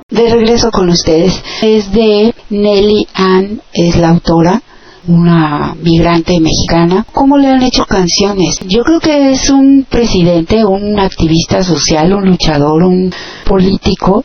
[0.09, 1.43] De regreso con ustedes.
[1.63, 4.63] Es de Nelly Ann, es la autora,
[5.07, 7.07] una migrante mexicana.
[7.13, 8.59] ¿Cómo le han hecho canciones?
[8.67, 13.13] Yo creo que es un presidente, un activista social, un luchador, un
[13.47, 14.25] político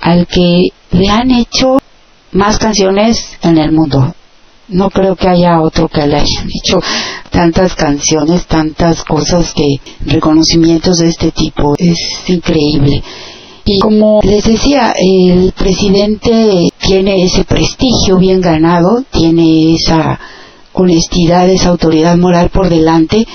[0.00, 1.78] al que le han hecho
[2.32, 4.14] más canciones en el mundo.
[4.68, 6.80] No creo que haya otro que le hayan hecho
[7.30, 9.68] tantas canciones, tantas cosas que
[10.06, 11.74] reconocimientos de este tipo.
[11.78, 11.98] Es
[12.28, 13.02] increíble.
[13.66, 20.18] Y como les decía, el presidente tiene ese prestigio bien ganado, tiene esa
[20.74, 23.26] honestidad, esa autoridad moral por delante,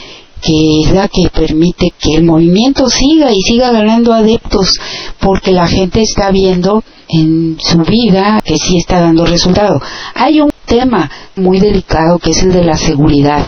[0.42, 4.80] que es la que permite que el movimiento siga y siga ganando adeptos,
[5.20, 9.82] porque la gente está viendo en su vida que sí está dando resultado.
[10.14, 13.46] Hay un tema muy delicado que es el de la seguridad,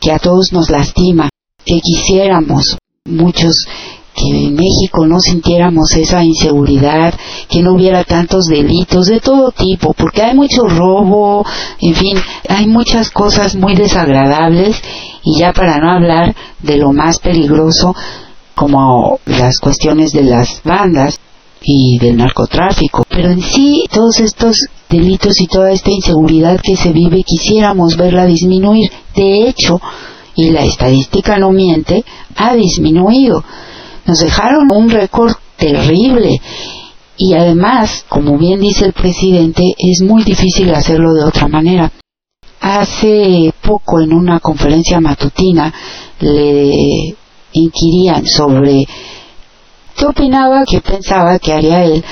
[0.00, 1.28] que a todos nos lastima,
[1.64, 3.66] que quisiéramos muchos
[4.14, 7.14] que en México no sintiéramos esa inseguridad,
[7.48, 11.44] que no hubiera tantos delitos de todo tipo, porque hay mucho robo,
[11.80, 12.16] en fin,
[12.48, 14.80] hay muchas cosas muy desagradables
[15.22, 17.94] y ya para no hablar de lo más peligroso
[18.54, 21.18] como las cuestiones de las bandas
[21.64, 23.04] y del narcotráfico.
[23.08, 24.56] Pero en sí, todos estos
[24.88, 28.90] delitos y toda esta inseguridad que se vive, quisiéramos verla disminuir.
[29.14, 29.80] De hecho,
[30.36, 32.04] y la estadística no miente,
[32.36, 33.42] ha disminuido.
[34.06, 36.40] Nos dejaron un récord terrible
[37.16, 41.90] y además, como bien dice el presidente, es muy difícil hacerlo de otra manera.
[42.60, 45.72] Hace poco en una conferencia matutina
[46.20, 47.14] le
[47.52, 48.84] inquirían sobre
[49.96, 52.04] qué opinaba, qué pensaba que haría él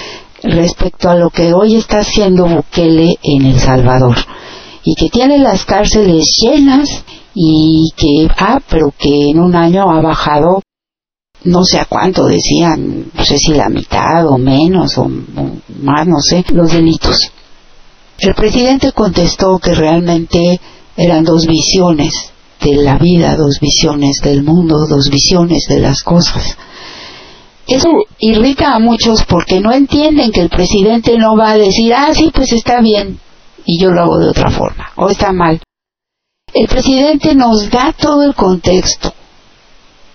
[0.42, 4.16] respecto a lo que hoy está haciendo Bukele en El Salvador
[4.84, 7.04] y que tiene las cárceles llenas
[7.34, 10.62] y que, ah, pero que en un año ha bajado
[11.44, 15.50] no sé a cuánto decían, no sé si la mitad o menos o, o
[15.82, 17.16] más, no sé, los delitos.
[18.18, 20.60] El presidente contestó que realmente
[20.96, 22.12] eran dos visiones
[22.60, 26.56] de la vida, dos visiones del mundo, dos visiones de las cosas.
[27.72, 32.12] Eso irrita a muchos porque no entienden que el presidente no va a decir, ah,
[32.12, 33.18] sí, pues está bien
[33.64, 35.58] y yo lo hago de otra forma, o está mal.
[36.52, 39.14] El presidente nos da todo el contexto,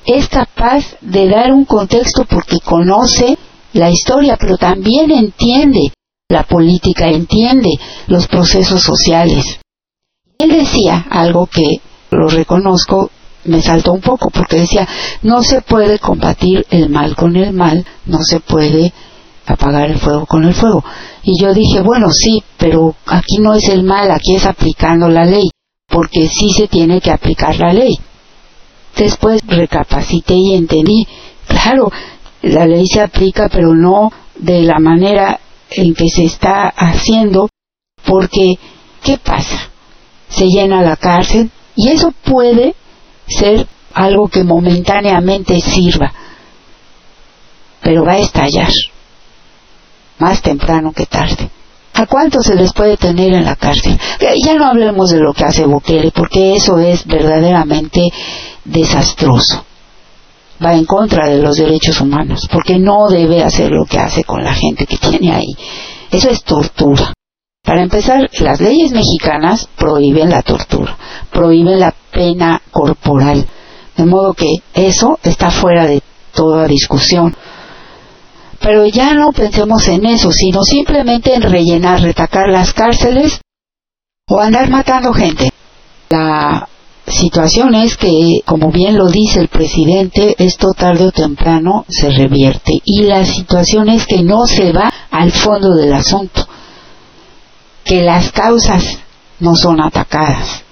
[0.05, 3.39] es capaz de dar un contexto porque conoce
[3.73, 5.91] la historia, pero también entiende
[6.29, 7.71] la política, entiende
[8.05, 9.59] los procesos sociales.
[10.37, 11.81] Él decía algo que
[12.11, 13.09] lo reconozco,
[13.47, 14.87] me saltó un poco, porque decía,
[15.23, 18.93] no se puede combatir el mal con el mal, no se puede
[19.45, 20.83] apagar el fuego con el fuego.
[21.23, 25.25] Y yo dije, bueno, sí, pero aquí no es el mal, aquí es aplicando la
[25.25, 25.49] ley,
[25.87, 27.97] porque sí se tiene que aplicar la ley.
[28.95, 31.07] Después recapacité y entendí,
[31.47, 31.91] claro,
[32.41, 35.39] la ley se aplica, pero no de la manera
[35.69, 37.49] en que se está haciendo,
[38.05, 38.55] porque,
[39.03, 39.69] ¿qué pasa?
[40.29, 42.75] Se llena la cárcel y eso puede
[43.27, 46.11] ser algo que momentáneamente sirva,
[47.81, 48.71] pero va a estallar,
[50.19, 51.49] más temprano que tarde.
[51.93, 53.99] ¿A cuántos se les puede tener en la cárcel?
[54.45, 58.01] Ya no hablemos de lo que hace Bukele, porque eso es verdaderamente
[58.63, 59.65] desastroso.
[60.63, 64.43] Va en contra de los derechos humanos, porque no debe hacer lo que hace con
[64.43, 65.55] la gente que tiene ahí.
[66.11, 67.13] Eso es tortura.
[67.67, 70.97] Para empezar, las leyes mexicanas prohíben la tortura,
[71.33, 73.45] prohíben la pena corporal,
[73.97, 76.01] de modo que eso está fuera de
[76.33, 77.35] toda discusión.
[78.61, 83.41] Pero ya no pensemos en eso, sino simplemente en rellenar, retacar las cárceles
[84.29, 85.49] o andar matando gente.
[86.09, 86.69] La
[87.05, 92.79] situación es que, como bien lo dice el presidente, esto tarde o temprano se revierte.
[92.85, 96.46] Y la situación es que no se va al fondo del asunto,
[97.87, 98.83] que las causas
[99.39, 100.63] no son atacadas.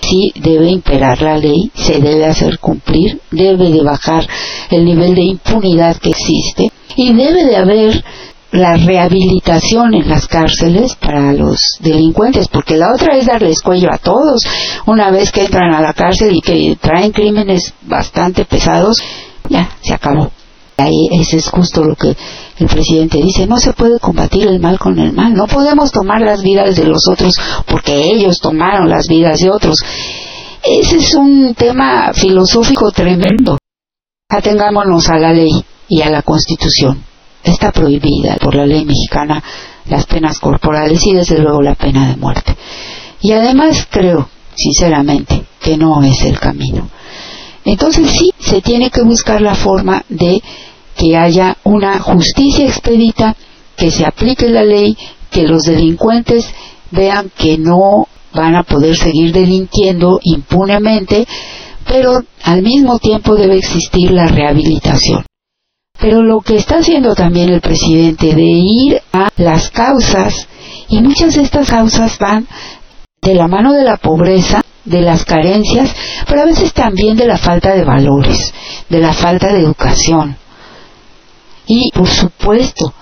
[0.00, 4.26] Sí debe imperar la ley, se debe hacer cumplir, debe de bajar
[4.70, 8.04] el nivel de impunidad que existe y debe de haber
[8.50, 13.98] la rehabilitación en las cárceles para los delincuentes, porque la otra es darles cuello a
[13.98, 14.40] todos.
[14.86, 18.96] Una vez que entran a la cárcel y que traen crímenes bastante pesados,
[19.48, 20.30] ya, se acabó.
[20.78, 22.16] Ahí ese es justo lo que
[22.58, 26.20] el presidente dice, no se puede combatir el mal con el mal, no podemos tomar
[26.20, 27.32] las vidas de los otros
[27.66, 29.78] porque ellos tomaron las vidas de otros.
[30.62, 33.58] Ese es un tema filosófico tremendo.
[34.28, 37.04] Atengámonos a la ley y a la constitución
[37.42, 39.42] está prohibida por la ley mexicana
[39.86, 42.56] las penas corporales y desde luego la pena de muerte.
[43.20, 46.88] Y además creo, sinceramente, que no es el camino.
[47.64, 50.42] Entonces sí, se tiene que buscar la forma de
[50.98, 53.36] que haya una justicia expedita,
[53.76, 54.96] que se aplique la ley,
[55.30, 56.52] que los delincuentes
[56.90, 61.26] vean que no van a poder seguir delinquiendo impunemente,
[61.86, 65.24] pero al mismo tiempo debe existir la rehabilitación.
[66.00, 70.48] Pero lo que está haciendo también el presidente de ir a las causas,
[70.88, 72.46] y muchas de estas causas van
[73.22, 75.94] de la mano de la pobreza, de las carencias,
[76.26, 78.52] pero a veces también de la falta de valores,
[78.88, 80.36] de la falta de educación.
[81.68, 82.92] Y por supuesto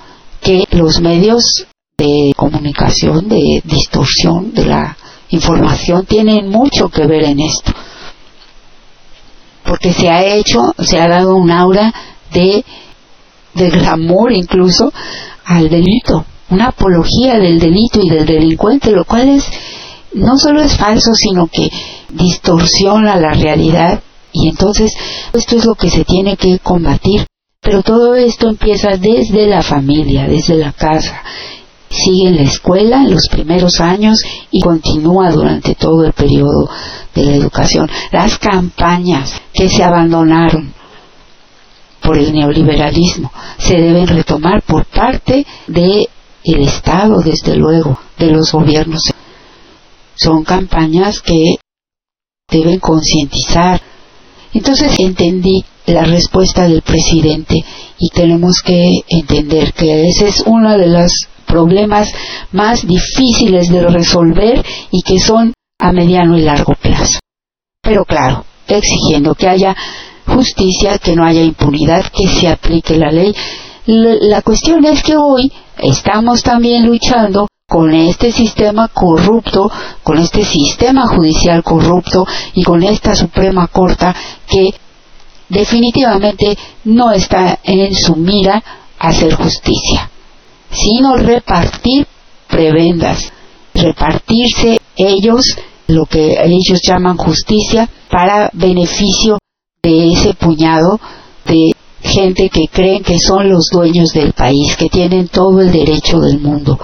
[0.41, 4.97] que los medios de comunicación, de distorsión de la
[5.31, 7.73] información tienen mucho que ver en esto.
[9.65, 11.95] Porque se ha hecho, se ha dado un aura
[12.33, 12.65] de
[13.55, 14.93] glamour incluso
[15.45, 19.49] al delito, una apología del delito y del delincuente, lo cual es
[20.13, 21.71] no solo es falso, sino que
[22.09, 24.03] distorsiona la realidad
[24.33, 24.93] y entonces
[25.33, 27.27] esto es lo que se tiene que combatir.
[27.61, 31.23] Pero todo esto empieza desde la familia, desde la casa.
[31.89, 34.19] Sigue en la escuela en los primeros años
[34.51, 36.69] y continúa durante todo el periodo
[37.15, 37.89] de la educación.
[38.13, 40.75] Las campañas que se abandonaron
[42.01, 46.09] por el neoliberalismo se deben retomar por parte del
[46.45, 49.03] el Estado, desde luego, de los gobiernos.
[50.15, 51.57] Son campañas que
[52.49, 53.81] deben concientizar.
[54.53, 57.55] Entonces entendí la respuesta del presidente
[57.99, 62.13] y tenemos que entender que ese es uno de los problemas
[62.53, 67.19] más difíciles de resolver y que son a mediano y largo plazo.
[67.83, 69.77] Pero claro, exigiendo que haya
[70.27, 73.35] justicia, que no haya impunidad, que se aplique la ley.
[73.87, 79.71] La, cuestión es que hoy estamos también luchando con este sistema corrupto,
[80.03, 84.07] con este sistema judicial corrupto y con esta Suprema Corte
[84.49, 84.71] que
[85.49, 88.63] definitivamente no está en su mira
[88.99, 90.11] hacer justicia,
[90.71, 92.07] sino repartir
[92.49, 93.33] prebendas,
[93.75, 95.57] repartirse ellos
[95.89, 99.39] lo que ellos llaman justicia para beneficio
[99.83, 100.99] de ese puñado
[101.45, 101.73] de
[102.03, 106.41] gente que creen que son los dueños del país, que tienen todo el derecho del
[106.41, 106.79] mundo.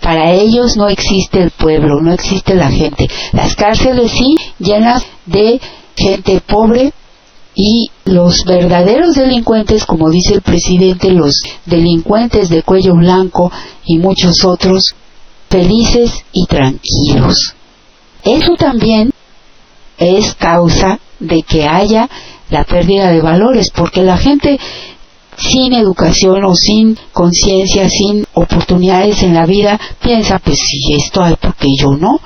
[0.00, 3.06] Para ellos no existe el pueblo, no existe la gente.
[3.32, 5.60] Las cárceles sí llenas de
[5.96, 6.92] gente pobre
[7.62, 13.52] y los verdaderos delincuentes, como dice el presidente, los delincuentes de cuello blanco
[13.84, 14.94] y muchos otros,
[15.50, 17.54] felices y tranquilos.
[18.24, 19.12] Eso también
[19.98, 22.08] es causa de que haya
[22.48, 24.58] la pérdida de valores, porque la gente
[25.36, 31.36] sin educación o sin conciencia, sin oportunidades en la vida, piensa, pues si esto hay,
[31.38, 32.20] porque yo no?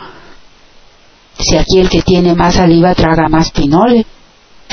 [1.37, 4.07] Si aquí el que tiene más saliva traga más pinole.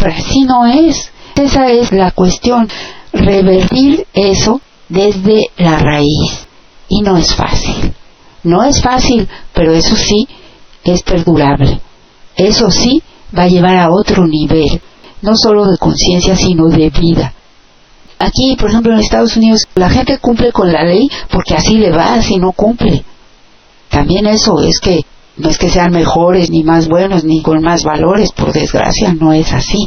[0.09, 1.11] Así no es.
[1.35, 2.67] Esa es la cuestión.
[3.13, 6.47] Revertir eso desde la raíz.
[6.89, 7.93] Y no es fácil.
[8.43, 10.27] No es fácil, pero eso sí
[10.83, 11.79] es perdurable.
[12.35, 13.01] Eso sí
[13.37, 14.81] va a llevar a otro nivel,
[15.21, 17.33] no solo de conciencia, sino de vida.
[18.19, 21.91] Aquí, por ejemplo, en Estados Unidos, la gente cumple con la ley porque así le
[21.91, 23.03] va, si no cumple.
[23.89, 25.05] También eso es que
[25.37, 29.33] no es que sean mejores, ni más buenos, ni con más valores, por desgracia, no
[29.33, 29.79] es así.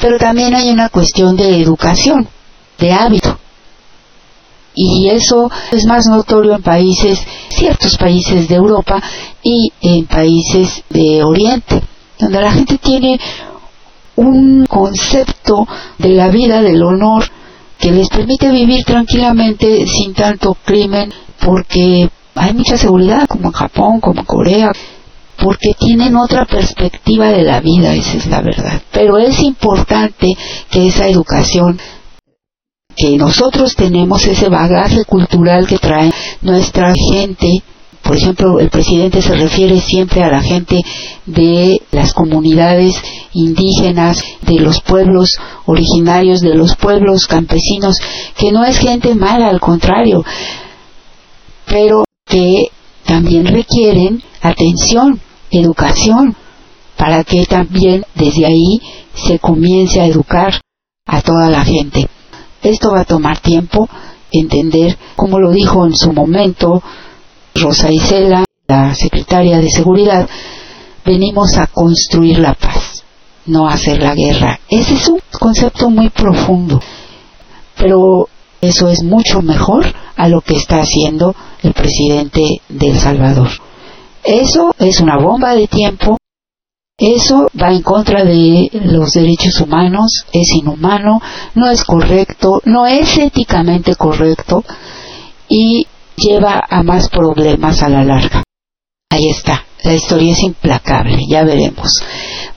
[0.00, 2.28] Pero también hay una cuestión de educación,
[2.78, 3.38] de hábito.
[4.74, 9.00] Y eso es más notorio en países, ciertos países de Europa
[9.42, 11.82] y en países de Oriente
[12.18, 13.18] donde la gente tiene
[14.16, 15.66] un concepto
[15.98, 17.24] de la vida, del honor,
[17.78, 21.12] que les permite vivir tranquilamente sin tanto crimen,
[21.44, 24.72] porque hay mucha seguridad, como en Japón, como en Corea,
[25.36, 28.80] porque tienen otra perspectiva de la vida, esa es la verdad.
[28.92, 30.36] Pero es importante
[30.70, 31.78] que esa educación
[32.96, 36.12] que nosotros tenemos, ese bagaje cultural que trae
[36.42, 37.62] nuestra gente,
[38.02, 40.82] por ejemplo, el presidente se refiere siempre a la gente
[41.26, 42.94] de las comunidades
[43.32, 45.30] indígenas, de los pueblos
[45.64, 47.96] originarios, de los pueblos campesinos,
[48.36, 50.24] que no es gente mala, al contrario,
[51.66, 52.68] pero que
[53.04, 55.20] también requieren atención,
[55.50, 56.36] educación,
[56.96, 58.80] para que también desde ahí
[59.14, 60.60] se comience a educar
[61.06, 62.08] a toda la gente.
[62.62, 63.88] Esto va a tomar tiempo,
[64.32, 66.82] entender, como lo dijo en su momento
[67.54, 70.28] Rosa Isela, la secretaria de Seguridad,
[71.04, 73.04] venimos a construir la paz,
[73.46, 74.58] no a hacer la guerra.
[74.68, 76.80] Ese es un concepto muy profundo,
[77.76, 78.28] pero
[78.66, 79.84] Eso es mucho mejor
[80.16, 83.50] a lo que está haciendo el presidente de El Salvador.
[84.22, 86.16] Eso es una bomba de tiempo.
[86.96, 91.20] Eso va en contra de los derechos humanos, es inhumano,
[91.54, 94.64] no es correcto, no es éticamente correcto
[95.48, 95.86] y
[96.16, 98.44] lleva a más problemas a la larga.
[99.10, 102.00] Ahí está, la historia es implacable, ya veremos.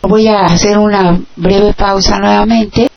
[0.03, 2.89] Voy a hacer una breve pausa nuevamente.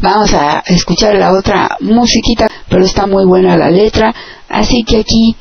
[0.00, 4.14] Vamos a escuchar la otra musiquita, pero está muy buena la letra,
[4.48, 5.36] así que aquí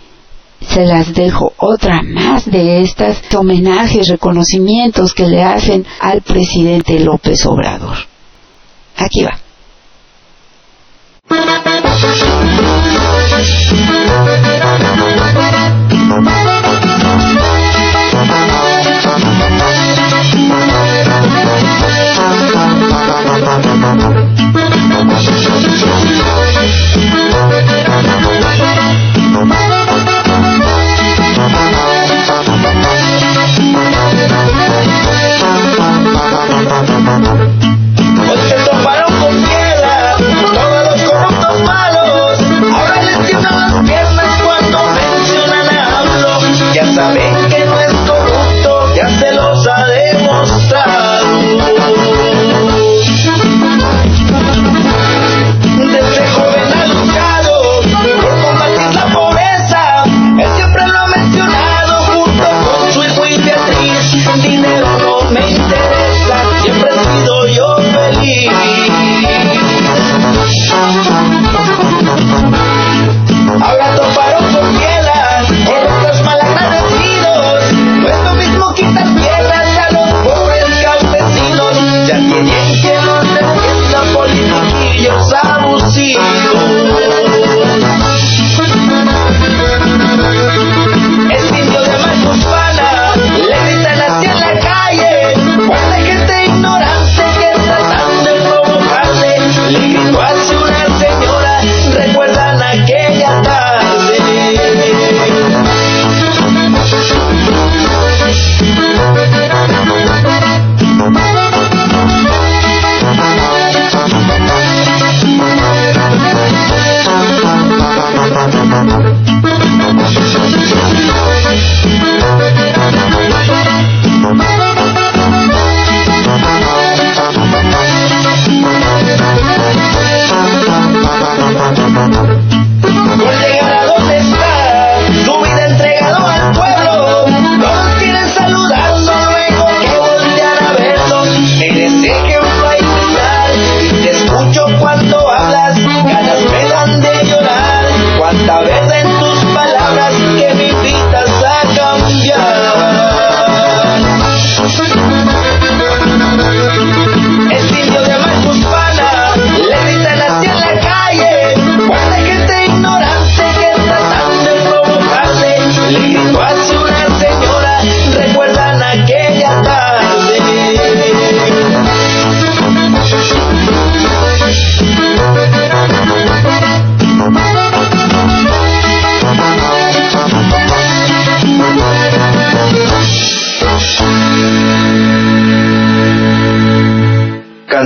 [0.62, 7.46] se las dejo otra más de estas homenajes, reconocimientos que le hacen al presidente López
[7.46, 7.98] Obrador.
[8.98, 9.40] Aquí va.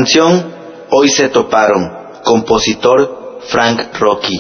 [0.04, 0.54] Canción
[0.90, 1.90] Hoy se toparon.
[2.26, 4.38] Compositor Frank Rocky.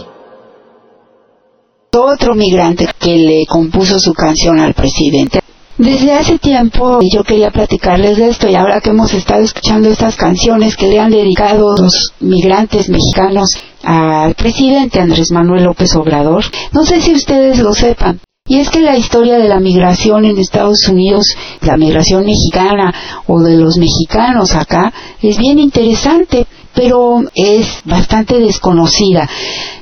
[1.93, 5.39] Otro migrante que le compuso su canción al presidente.
[5.77, 10.17] Desde hace tiempo yo quería platicarles de esto y ahora que hemos estado escuchando estas
[10.17, 13.47] canciones que le han dedicado los migrantes mexicanos
[13.83, 16.43] al presidente Andrés Manuel López Obrador,
[16.73, 20.37] no sé si ustedes lo sepan, y es que la historia de la migración en
[20.37, 21.25] Estados Unidos,
[21.61, 22.93] la migración mexicana
[23.25, 24.91] o de los mexicanos acá,
[25.21, 29.29] es bien interesante, pero es bastante desconocida.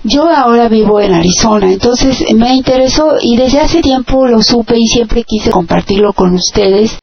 [0.03, 4.85] Yo ahora vivo en Arizona, entonces me interesó y desde hace tiempo lo supe y
[4.85, 6.99] siempre quise compartirlo con ustedes.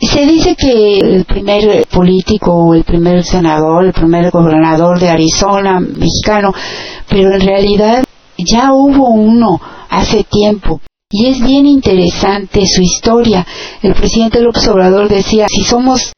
[0.00, 6.52] Se dice que el primer político el primer senador, el primer gobernador de Arizona mexicano,
[7.08, 8.04] pero en realidad
[8.38, 10.80] ya hubo uno hace tiempo.
[11.10, 13.46] Y es bien interesante su historia.
[13.82, 16.12] El presidente López Obrador decía, si somos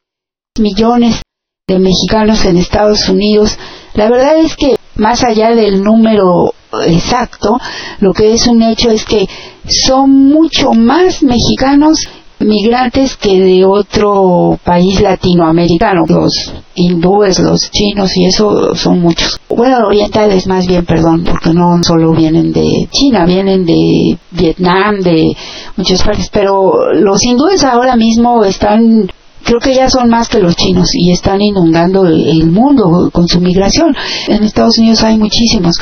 [0.57, 1.21] millones
[1.67, 3.57] de mexicanos en Estados Unidos,
[3.93, 6.53] la verdad es que más allá del número
[6.85, 7.57] exacto,
[7.99, 9.27] lo que es un hecho es que
[9.67, 11.99] son mucho más mexicanos
[12.39, 16.05] migrantes que de otro país latinoamericano.
[16.07, 16.33] Los
[16.75, 19.39] hindúes, los chinos y eso son muchos.
[19.49, 25.35] Bueno, orientales más bien, perdón, porque no solo vienen de China, vienen de Vietnam, de
[25.75, 29.09] muchas partes, pero los hindúes ahora mismo están
[29.43, 33.39] creo que ya son más que los chinos y están inundando el, mundo con su
[33.39, 33.95] migración.
[34.27, 35.75] En Estados Unidos hay muchísimos.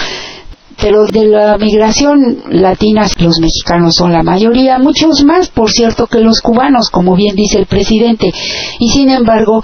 [0.79, 6.19] Pero de la migración latina, los mexicanos son la mayoría, muchos más, por cierto, que
[6.19, 8.31] los cubanos, como bien dice el presidente.
[8.79, 9.63] Y sin embargo,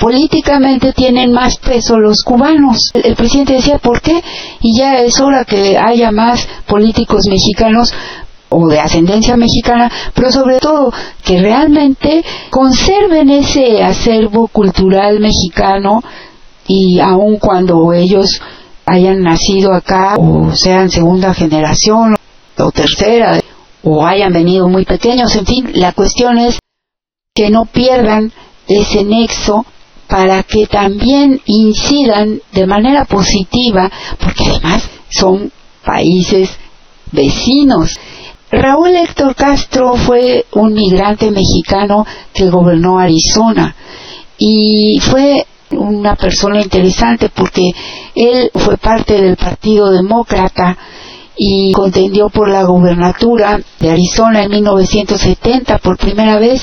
[0.00, 2.90] políticamente tienen más peso los cubanos.
[2.94, 4.20] El, presidente decía, ¿por qué?
[4.60, 7.92] Y ya es hora que haya más políticos mexicanos
[8.48, 10.92] o de ascendencia mexicana, pero sobre todo
[11.24, 16.02] que realmente conserven ese acervo cultural mexicano
[16.66, 18.40] y aun cuando ellos
[18.90, 22.16] hayan nacido acá o sean segunda generación
[22.58, 23.40] o tercera
[23.82, 26.58] o hayan venido muy pequeños, en fin, la cuestión es
[27.34, 28.32] que no pierdan
[28.66, 29.64] ese nexo
[30.08, 35.52] para que también incidan de manera positiva, porque además son
[35.84, 36.50] países
[37.12, 37.94] vecinos.
[38.50, 43.76] Raúl Héctor Castro fue un migrante mexicano que gobernó Arizona
[44.36, 47.70] y fue una persona interesante porque
[48.14, 50.76] él fue parte del Partido Demócrata
[51.36, 56.60] y contendió por la gubernatura de Arizona en 1970 por primera vez,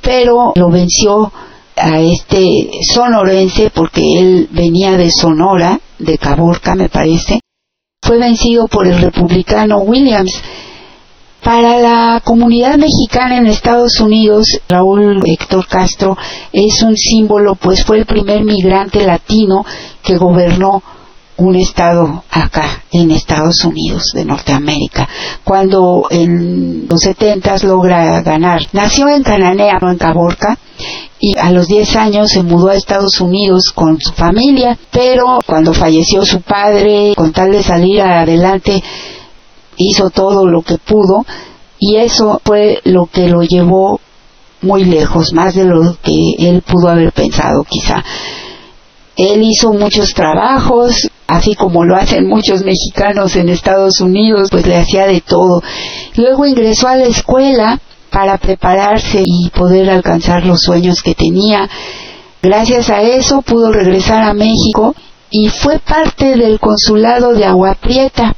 [0.00, 1.32] pero lo venció
[1.76, 7.40] a este sonorense porque él venía de Sonora, de Caborca me parece,
[8.02, 10.40] fue vencido por el republicano Williams
[11.46, 16.18] para la comunidad mexicana en Estados Unidos, Raúl Héctor Castro
[16.52, 19.64] es un símbolo, pues fue el primer migrante latino
[20.02, 20.82] que gobernó
[21.36, 25.08] un estado acá en Estados Unidos de Norteamérica
[25.44, 28.62] cuando en los setentas logra ganar.
[28.72, 30.58] Nació en Cananea en Caborca
[31.20, 35.72] y a los 10 años se mudó a Estados Unidos con su familia pero cuando
[35.72, 38.82] falleció su padre con tal de salir adelante
[39.76, 41.24] hizo todo lo que pudo
[41.78, 44.00] y eso fue lo que lo llevó
[44.62, 48.02] muy lejos, más de lo que él pudo haber pensado quizá.
[49.16, 54.76] Él hizo muchos trabajos, así como lo hacen muchos mexicanos en Estados Unidos, pues le
[54.76, 55.62] hacía de todo.
[56.16, 61.68] Luego ingresó a la escuela para prepararse y poder alcanzar los sueños que tenía.
[62.42, 64.94] Gracias a eso pudo regresar a México
[65.30, 68.36] y fue parte del consulado de Agua Prieta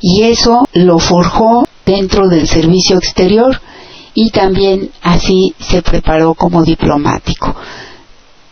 [0.00, 3.60] y eso lo forjó dentro del servicio exterior
[4.14, 7.54] y también así se preparó como diplomático.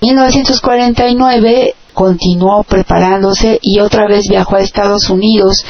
[0.00, 5.64] En 1949 continuó preparándose y otra vez viajó a Estados Unidos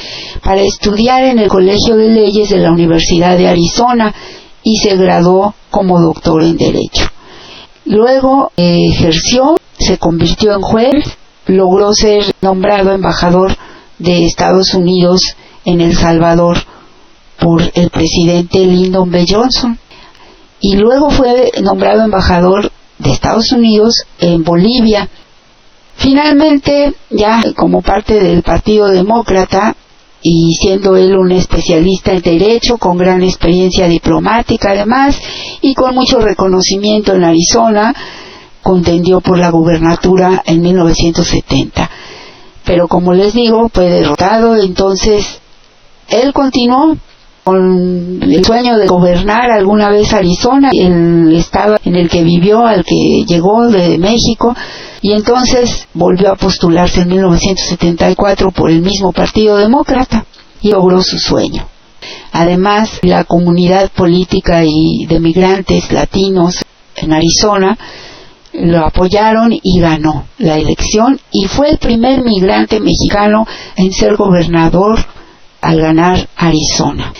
[0.45, 4.15] para estudiar en el Colegio de Leyes de la Universidad de Arizona
[4.63, 7.09] y se graduó como doctor en Derecho.
[7.87, 13.57] Luego ejerció, se convirtió en juez, logró ser nombrado embajador
[13.99, 15.21] de Estados Unidos
[15.65, 16.59] en El Salvador
[17.41, 19.25] por el presidente Lyndon B.
[19.29, 19.79] Johnson
[20.61, 25.09] y luego fue nombrado embajador de Estados Unidos en Bolivia.
[25.97, 29.77] Finalmente, ya como parte del Partido Demócrata
[30.21, 35.21] y siendo él un especialista en derecho con gran experiencia diplomática además
[35.61, 37.95] y con mucho reconocimiento en Arizona,
[38.63, 41.91] contendió por la gubernatura en 1970.
[42.69, 45.41] Pero como les digo, fue derrotado, entonces
[46.07, 46.99] él continuó
[47.43, 52.85] con el sueño de gobernar alguna vez Arizona, el estado en el que vivió, al
[52.85, 54.55] que llegó de México,
[55.01, 60.27] y entonces volvió a postularse en 1974 por el mismo Partido Demócrata
[60.61, 61.67] y logró su sueño.
[62.33, 66.63] Además, la comunidad política y de migrantes latinos
[66.97, 67.79] en Arizona
[68.53, 71.21] lo apoyaron y ganó la elección.
[71.31, 73.47] Y fue el primer migrante mexicano
[73.77, 74.99] en ser gobernador
[75.61, 77.13] al ganar Arizona.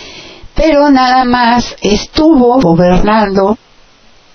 [0.55, 3.57] Pero nada más estuvo gobernando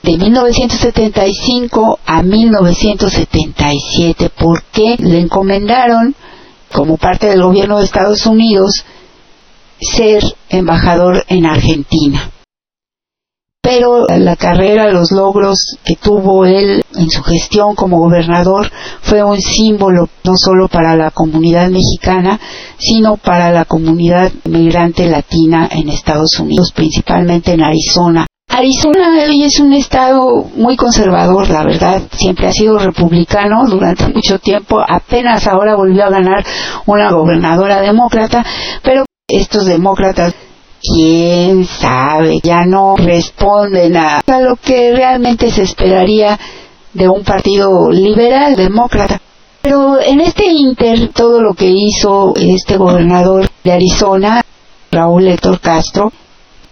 [0.02, 6.14] de 1975 a 1977 porque le encomendaron
[6.72, 8.84] como parte del gobierno de Estados Unidos
[9.80, 12.30] ser embajador en Argentina
[13.64, 19.40] pero la carrera, los logros que tuvo él en su gestión como gobernador fue un
[19.40, 22.38] símbolo no solo para la comunidad mexicana,
[22.76, 28.26] sino para la comunidad migrante latina en Estados Unidos, principalmente en Arizona.
[28.50, 34.38] Arizona hoy es un estado muy conservador, la verdad, siempre ha sido republicano durante mucho
[34.40, 36.44] tiempo, apenas ahora volvió a ganar
[36.84, 38.44] una gobernadora demócrata,
[38.82, 40.34] pero estos demócratas
[40.92, 46.38] quién sabe, ya no responden a, a lo que realmente se esperaría
[46.92, 49.20] de un partido liberal, demócrata.
[49.62, 54.42] Pero en este inter, todo lo que hizo este gobernador de Arizona,
[54.90, 56.12] Raúl Héctor Castro,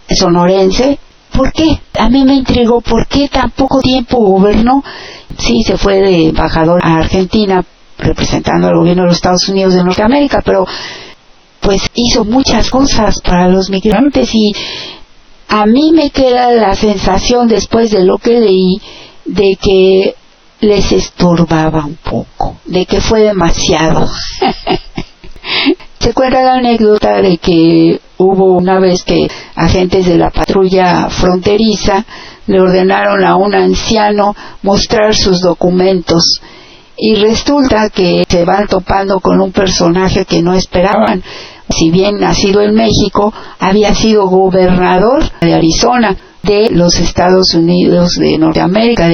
[0.07, 0.99] sonorense,
[1.35, 1.79] ¿por qué?
[1.99, 4.83] A mí me intrigó por qué tan poco tiempo gobernó.
[5.37, 7.65] Sí, se fue de embajador a Argentina
[7.97, 10.65] representando al gobierno de los Estados Unidos de Norteamérica, pero
[11.63, 14.51] pues hizo muchas cosas para los migrantes y
[15.47, 18.81] a mí me queda la sensación después de lo que leí
[19.25, 20.15] de que
[20.59, 24.07] les estorbaba un poco, de que fue demasiado.
[25.99, 32.05] Se cuenta la anécdota de que hubo una vez que agentes de la patrulla fronteriza
[32.47, 36.41] le ordenaron a un anciano mostrar sus documentos
[36.97, 41.23] y resulta que se van topando con un personaje que no esperaban.
[41.69, 48.37] Si bien nacido en México, había sido gobernador de Arizona, de los Estados Unidos de
[48.37, 49.13] Norteamérica.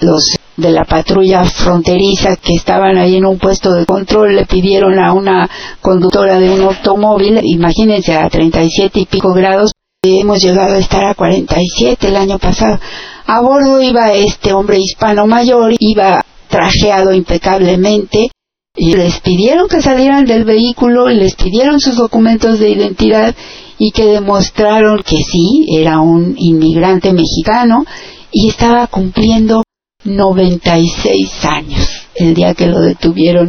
[0.00, 4.98] Los de la patrulla fronteriza que estaban ahí en un puesto de control le pidieron
[4.98, 5.48] a una
[5.80, 9.72] conductora de un automóvil, imagínense a 37 y pico grados,
[10.02, 12.78] hemos llegado a estar a 47 el año pasado.
[13.26, 18.30] A bordo iba este hombre hispano mayor, iba trajeado impecablemente,
[18.76, 23.34] y les pidieron que salieran del vehículo, les pidieron sus documentos de identidad
[23.78, 27.84] y que demostraron que sí, era un inmigrante mexicano
[28.30, 29.62] y estaba cumpliendo
[30.04, 33.48] 96 años el día que lo detuvieron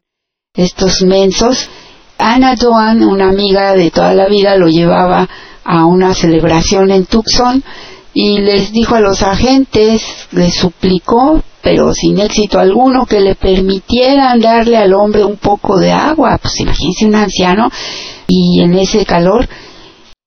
[0.56, 1.70] estos mensos.
[2.18, 5.28] Ana Joan, una amiga de toda la vida, lo llevaba
[5.64, 7.64] a una celebración en Tucson
[8.20, 10.02] y les dijo a los agentes,
[10.32, 15.92] les suplicó, pero sin éxito alguno, que le permitieran darle al hombre un poco de
[15.92, 16.40] agua.
[16.42, 17.70] Pues imagínense un anciano
[18.26, 19.48] y en ese calor.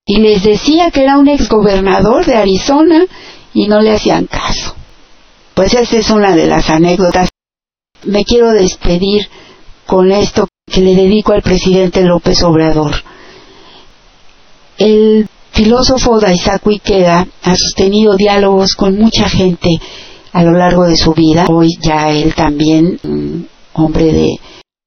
[0.06, 3.06] Y les decía que era un exgobernador de Arizona
[3.54, 4.76] y no le hacían caso.
[5.54, 7.28] Pues esa es una de las anécdotas.
[8.04, 9.28] Me quiero despedir
[9.84, 12.94] con esto que le dedico al presidente López Obrador.
[14.78, 15.26] El
[15.62, 19.78] filósofo Daisaku Ikeda ha sostenido diálogos con mucha gente
[20.32, 21.44] a lo largo de su vida.
[21.50, 24.30] Hoy ya él también, un hombre de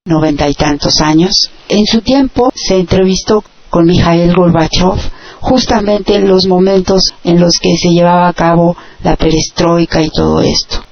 [0.05, 1.51] noventa y tantos años.
[1.69, 4.97] En su tiempo se entrevistó con Mikhail Gorbachev
[5.41, 10.41] justamente en los momentos en los que se llevaba a cabo la perestroika y todo
[10.41, 10.83] esto.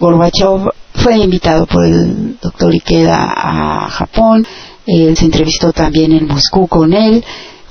[0.00, 4.46] Gorbachev fue invitado por el doctor Ikeda a Japón,
[4.86, 7.22] él se entrevistó también en Moscú con él,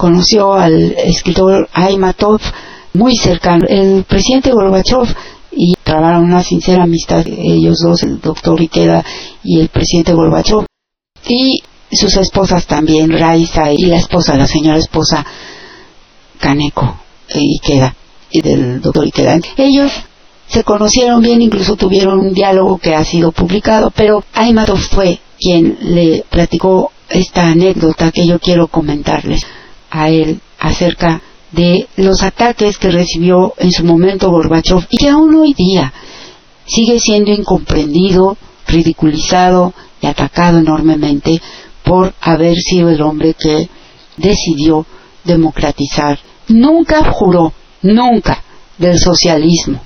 [0.02, 2.42] conoció al escritor Aymatov
[2.94, 3.68] muy cercano.
[3.70, 5.08] El presidente Gorbachev
[5.52, 9.06] y trabaron una sincera amistad ellos dos, el doctor Ikeda
[9.44, 10.66] y el presidente Gorbachev.
[11.28, 15.24] Y sus esposas también, Raisa y la esposa, la señora esposa
[16.40, 16.96] Kaneko
[17.36, 17.96] Ikeda
[18.32, 19.40] y del doctor Ikeda.
[19.56, 19.92] Ellos
[20.48, 25.78] se conocieron bien, incluso tuvieron un diálogo que ha sido publicado, pero Aymatov fue quien
[25.80, 29.46] le platicó esta anécdota que yo quiero comentarles
[29.92, 31.22] a él acerca
[31.52, 35.94] de los ataques que recibió en su momento Gorbachev y que aún hoy día
[36.66, 38.38] sigue siendo incomprendido,
[38.68, 41.42] ridiculizado y atacado enormemente
[41.84, 43.70] por haber sido el hombre que
[44.18, 44.86] decidió
[45.26, 46.20] democratizar.
[46.48, 48.44] Nunca juró, nunca,
[48.78, 49.82] del socialismo,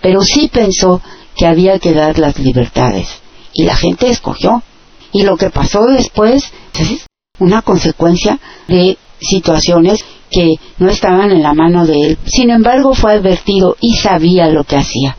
[0.00, 1.00] pero sí pensó
[1.34, 3.08] que había que dar las libertades
[3.52, 4.62] y la gente escogió.
[5.10, 7.06] Y lo que pasó después es
[7.38, 8.38] una consecuencia
[8.68, 12.18] de situaciones que no estaban en la mano de él.
[12.26, 15.16] Sin embargo, fue advertido y sabía lo que hacía.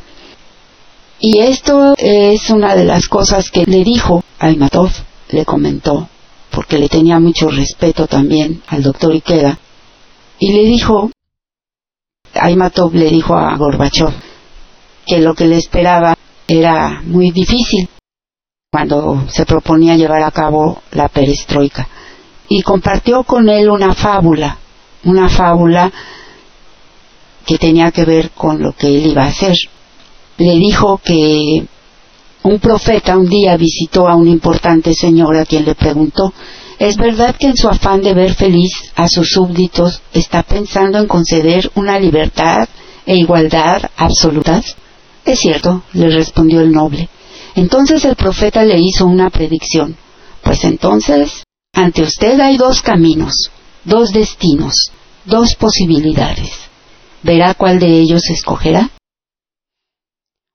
[1.19, 4.89] Y esto es una de las cosas que le dijo a Imatov,
[5.31, 6.07] le comentó,
[6.49, 9.59] porque le tenía mucho respeto también al doctor Ikeda,
[10.39, 11.11] y le dijo,
[12.33, 14.13] Aymatov le dijo a Gorbachev
[15.05, 16.15] que lo que le esperaba
[16.47, 17.89] era muy difícil
[18.71, 21.87] cuando se proponía llevar a cabo la perestroika
[22.49, 24.57] y compartió con él una fábula,
[25.03, 25.91] una fábula
[27.45, 29.55] que tenía que ver con lo que él iba a hacer.
[30.37, 31.65] Le dijo que
[32.43, 36.33] un profeta un día visitó a un importante señor a quien le preguntó,
[36.79, 41.07] ¿es verdad que en su afán de ver feliz a sus súbditos está pensando en
[41.07, 42.67] conceder una libertad
[43.05, 44.75] e igualdad absolutas?
[45.23, 47.09] Es cierto, le respondió el noble.
[47.55, 49.95] Entonces el profeta le hizo una predicción.
[50.41, 51.43] Pues entonces
[51.74, 53.51] ante usted hay dos caminos,
[53.86, 54.91] dos destinos,
[55.26, 56.51] dos posibilidades.
[57.24, 58.89] ¿Verá cuál de ellos escogerá?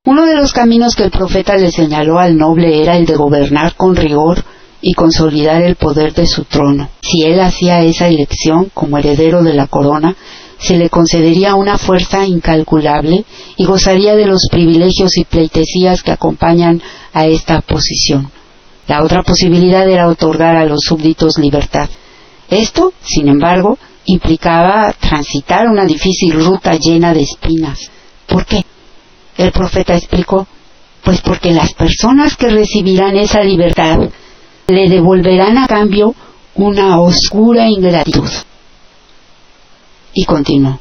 [0.06, 3.74] Uno de los caminos que el profeta le señaló al noble era el de gobernar
[3.74, 4.44] con rigor
[4.82, 6.90] y consolidar el poder de su trono.
[7.00, 10.14] Si él hacía esa elección como heredero de la corona,
[10.58, 13.24] se le concedería una fuerza incalculable
[13.56, 16.82] y gozaría de los privilegios y pleitesías que acompañan
[17.14, 18.30] a esta posición.
[18.86, 21.88] La otra posibilidad era otorgar a los súbditos libertad.
[22.48, 27.90] Esto, sin embargo, implicaba transitar una difícil ruta llena de espinas.
[28.26, 28.62] ¿Por qué?
[29.36, 30.46] El profeta explicó,
[31.02, 33.98] pues porque las personas que recibirán esa libertad
[34.66, 36.14] le devolverán a cambio
[36.54, 38.30] una oscura ingratitud.
[40.12, 40.78] Y continuó.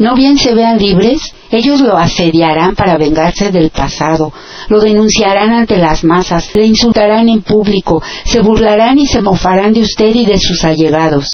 [0.00, 4.32] No bien se vean libres, ellos lo asediarán para vengarse del pasado,
[4.70, 9.82] lo denunciarán ante las masas, le insultarán en público, se burlarán y se mofarán de
[9.82, 11.28] usted y de sus allegados.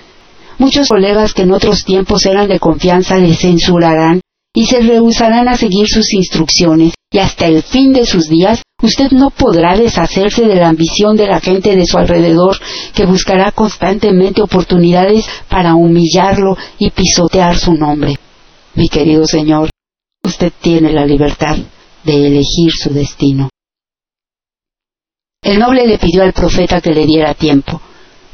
[0.59, 4.21] Muchos colegas que en otros tiempos eran de confianza le censurarán
[4.53, 9.13] y se rehusarán a seguir sus instrucciones, y hasta el fin de sus días usted
[9.13, 12.59] no podrá deshacerse de la ambición de la gente de su alrededor
[12.97, 18.17] que buscará constantemente oportunidades para humillarlo y pisotear su nombre.
[18.77, 19.71] Mi querido Señor,
[20.23, 21.57] usted tiene la libertad
[22.05, 23.49] de elegir su destino.
[25.43, 27.81] El noble le pidió al profeta que le diera tiempo.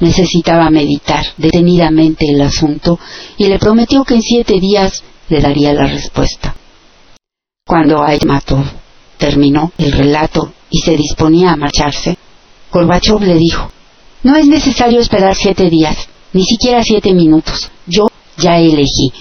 [0.00, 2.98] Necesitaba meditar detenidamente el asunto
[3.38, 6.56] y le prometió que en siete días le daría la respuesta.
[7.64, 8.64] Cuando Aymatov
[9.18, 12.18] terminó el relato y se disponía a marcharse,
[12.72, 13.70] Gorbachev le dijo,
[14.24, 17.70] no es necesario esperar siete días, ni siquiera siete minutos.
[17.86, 19.12] Yo ya elegí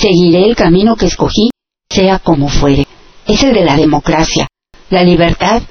[0.00, 1.50] seguiré el camino que escogí,
[1.90, 2.86] sea como fuere.
[3.26, 4.48] Es el de la democracia,
[4.88, 5.62] la libertad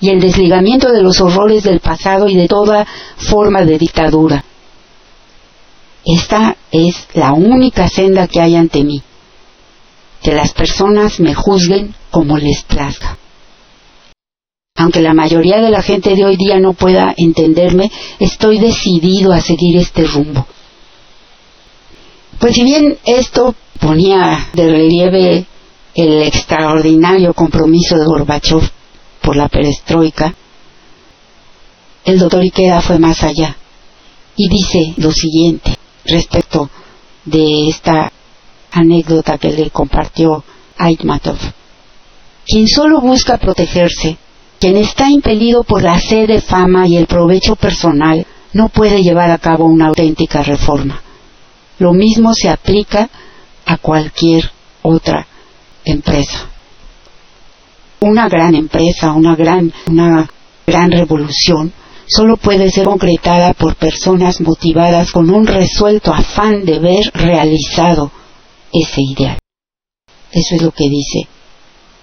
[0.00, 4.44] y el desligamiento de los horrores del pasado y de toda forma de dictadura.
[6.04, 9.02] Esta es la única senda que hay ante mí.
[10.20, 13.16] Que las personas me juzguen como les plazca.
[14.76, 19.40] Aunque la mayoría de la gente de hoy día no pueda entenderme, estoy decidido a
[19.40, 20.46] seguir este rumbo.
[22.38, 25.46] Pues si bien esto ponía de relieve
[25.94, 28.62] el extraordinario compromiso de Gorbachev
[29.20, 30.34] por la perestroika,
[32.04, 33.56] el doctor Ikeda fue más allá
[34.36, 36.68] y dice lo siguiente respecto
[37.24, 38.10] de esta
[38.72, 40.42] anécdota que le compartió
[40.78, 41.38] Aitmatov.
[42.44, 44.16] Quien solo busca protegerse,
[44.58, 49.30] quien está impelido por la sed de fama y el provecho personal, no puede llevar
[49.30, 51.00] a cabo una auténtica reforma.
[51.82, 53.10] Lo mismo se aplica
[53.66, 54.48] a cualquier
[54.82, 55.26] otra
[55.84, 56.48] empresa.
[57.98, 60.30] Una gran empresa, una gran, una
[60.64, 61.72] gran revolución,
[62.06, 68.12] solo puede ser concretada por personas motivadas con un resuelto afán de ver realizado
[68.72, 69.38] ese ideal.
[70.30, 71.26] Eso es lo que dice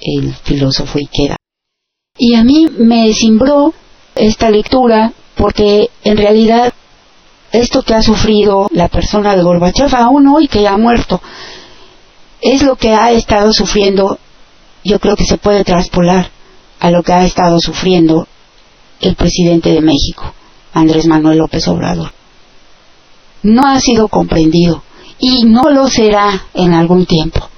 [0.02, 1.38] el filósofo Ikeda.
[2.18, 3.74] Y a mí me cimbró
[4.14, 6.74] esta lectura porque en realidad
[7.52, 11.22] esto que ha sufrido la persona de Gorbachev aún hoy que ha muerto
[12.42, 14.18] es lo que ha estado sufriendo
[14.84, 16.30] yo creo que se puede traspolar
[16.80, 18.28] a lo que ha estado sufriendo
[19.02, 20.34] el presidente de México
[20.74, 22.12] Andrés Manuel López Obrador.
[23.42, 24.84] No ha sido comprendido
[25.18, 27.50] y no lo será en algún tiempo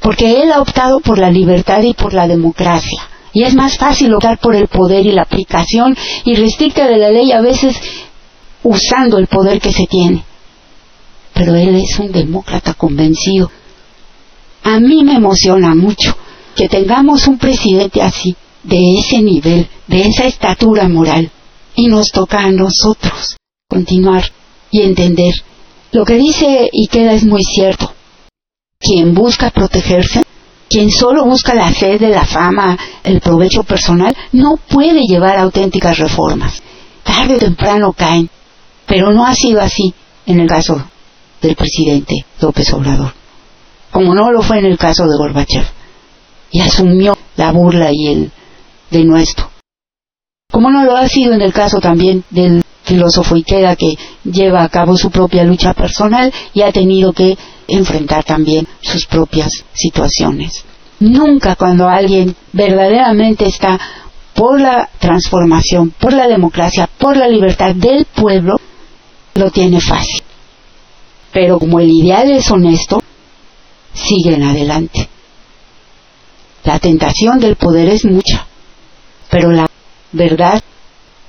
[0.00, 3.02] porque él ha optado por la libertad y por la democracia.
[3.32, 7.30] Y es más fácil optar por el poder y la aplicación irrestricta de la ley
[7.32, 7.76] a veces
[8.62, 10.24] usando el poder que se tiene.
[11.34, 13.50] Pero él es un demócrata convencido.
[14.64, 16.16] A mí me emociona mucho
[16.54, 21.30] que tengamos un presidente así, de ese nivel, de esa estatura moral.
[21.76, 23.36] Y nos toca a nosotros
[23.68, 24.24] continuar
[24.70, 25.34] y entender.
[25.92, 27.92] Lo que dice y queda es muy cierto.
[28.80, 30.24] Quien busca protegerse,
[30.68, 35.98] quien solo busca la sed de la fama, el provecho personal, no puede llevar auténticas
[35.98, 36.62] reformas.
[37.04, 38.28] Tarde o temprano caen
[38.88, 39.94] pero no ha sido así
[40.26, 40.82] en el caso
[41.40, 43.12] del presidente López Obrador,
[43.92, 45.64] como no lo fue en el caso de Gorbachev,
[46.50, 48.32] y asumió la burla y el
[48.90, 49.50] denuesto.
[50.50, 53.94] Como no lo ha sido en el caso también del filósofo Ikeda que
[54.24, 57.36] lleva a cabo su propia lucha personal y ha tenido que
[57.68, 60.64] enfrentar también sus propias situaciones.
[61.00, 63.78] Nunca cuando alguien verdaderamente está
[64.34, 68.58] por la transformación, por la democracia, por la libertad del pueblo,
[69.38, 70.22] lo tiene fácil.
[71.32, 73.02] Pero como el ideal es honesto,
[73.92, 75.08] siguen adelante.
[76.64, 78.46] La tentación del poder es mucha,
[79.30, 79.68] pero la
[80.12, 80.62] verdad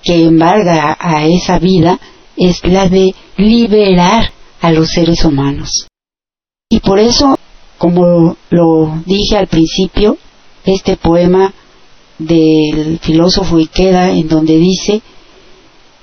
[0.03, 1.99] que embarga a esa vida
[2.35, 4.31] es la de liberar
[4.61, 5.87] a los seres humanos.
[6.69, 7.37] Y por eso,
[7.77, 10.17] como lo dije al principio,
[10.65, 11.53] este poema
[12.17, 15.01] del filósofo Ikeda en donde dice,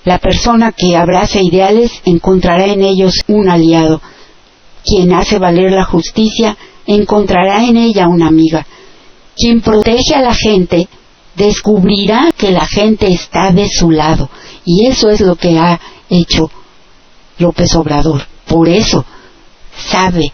[0.07, 4.01] la persona que abraza ideales encontrará en ellos un aliado.
[4.85, 6.57] Quien hace valer la justicia
[6.87, 8.65] encontrará en ella una amiga.
[9.37, 10.89] Quien protege a la gente
[11.35, 14.31] descubrirá que la gente está de su lado.
[14.65, 16.53] Y eso es lo que ha hecho
[17.39, 18.23] López Obrador.
[18.47, 19.05] Por eso
[19.91, 20.33] sabe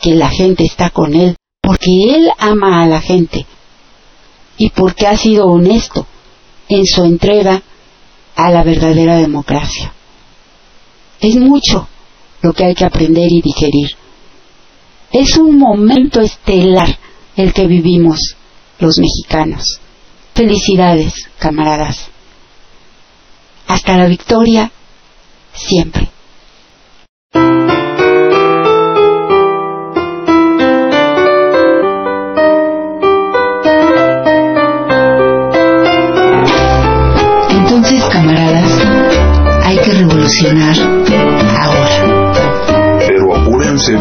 [0.00, 3.46] que la gente está con él, porque él ama a la gente
[4.58, 6.08] y porque ha sido honesto
[6.68, 7.62] en su entrega
[8.36, 9.92] a la verdadera democracia.
[11.20, 11.88] Es mucho
[12.42, 13.96] lo que hay que aprender y digerir.
[15.10, 16.98] Es un momento estelar
[17.36, 18.36] el que vivimos
[18.78, 19.80] los mexicanos.
[20.34, 22.10] Felicidades, camaradas.
[23.66, 24.70] Hasta la victoria,
[25.54, 26.10] siempre.
[40.26, 40.76] Revolucionar
[41.56, 42.98] ahora.
[42.98, 43.92] Pero apúrense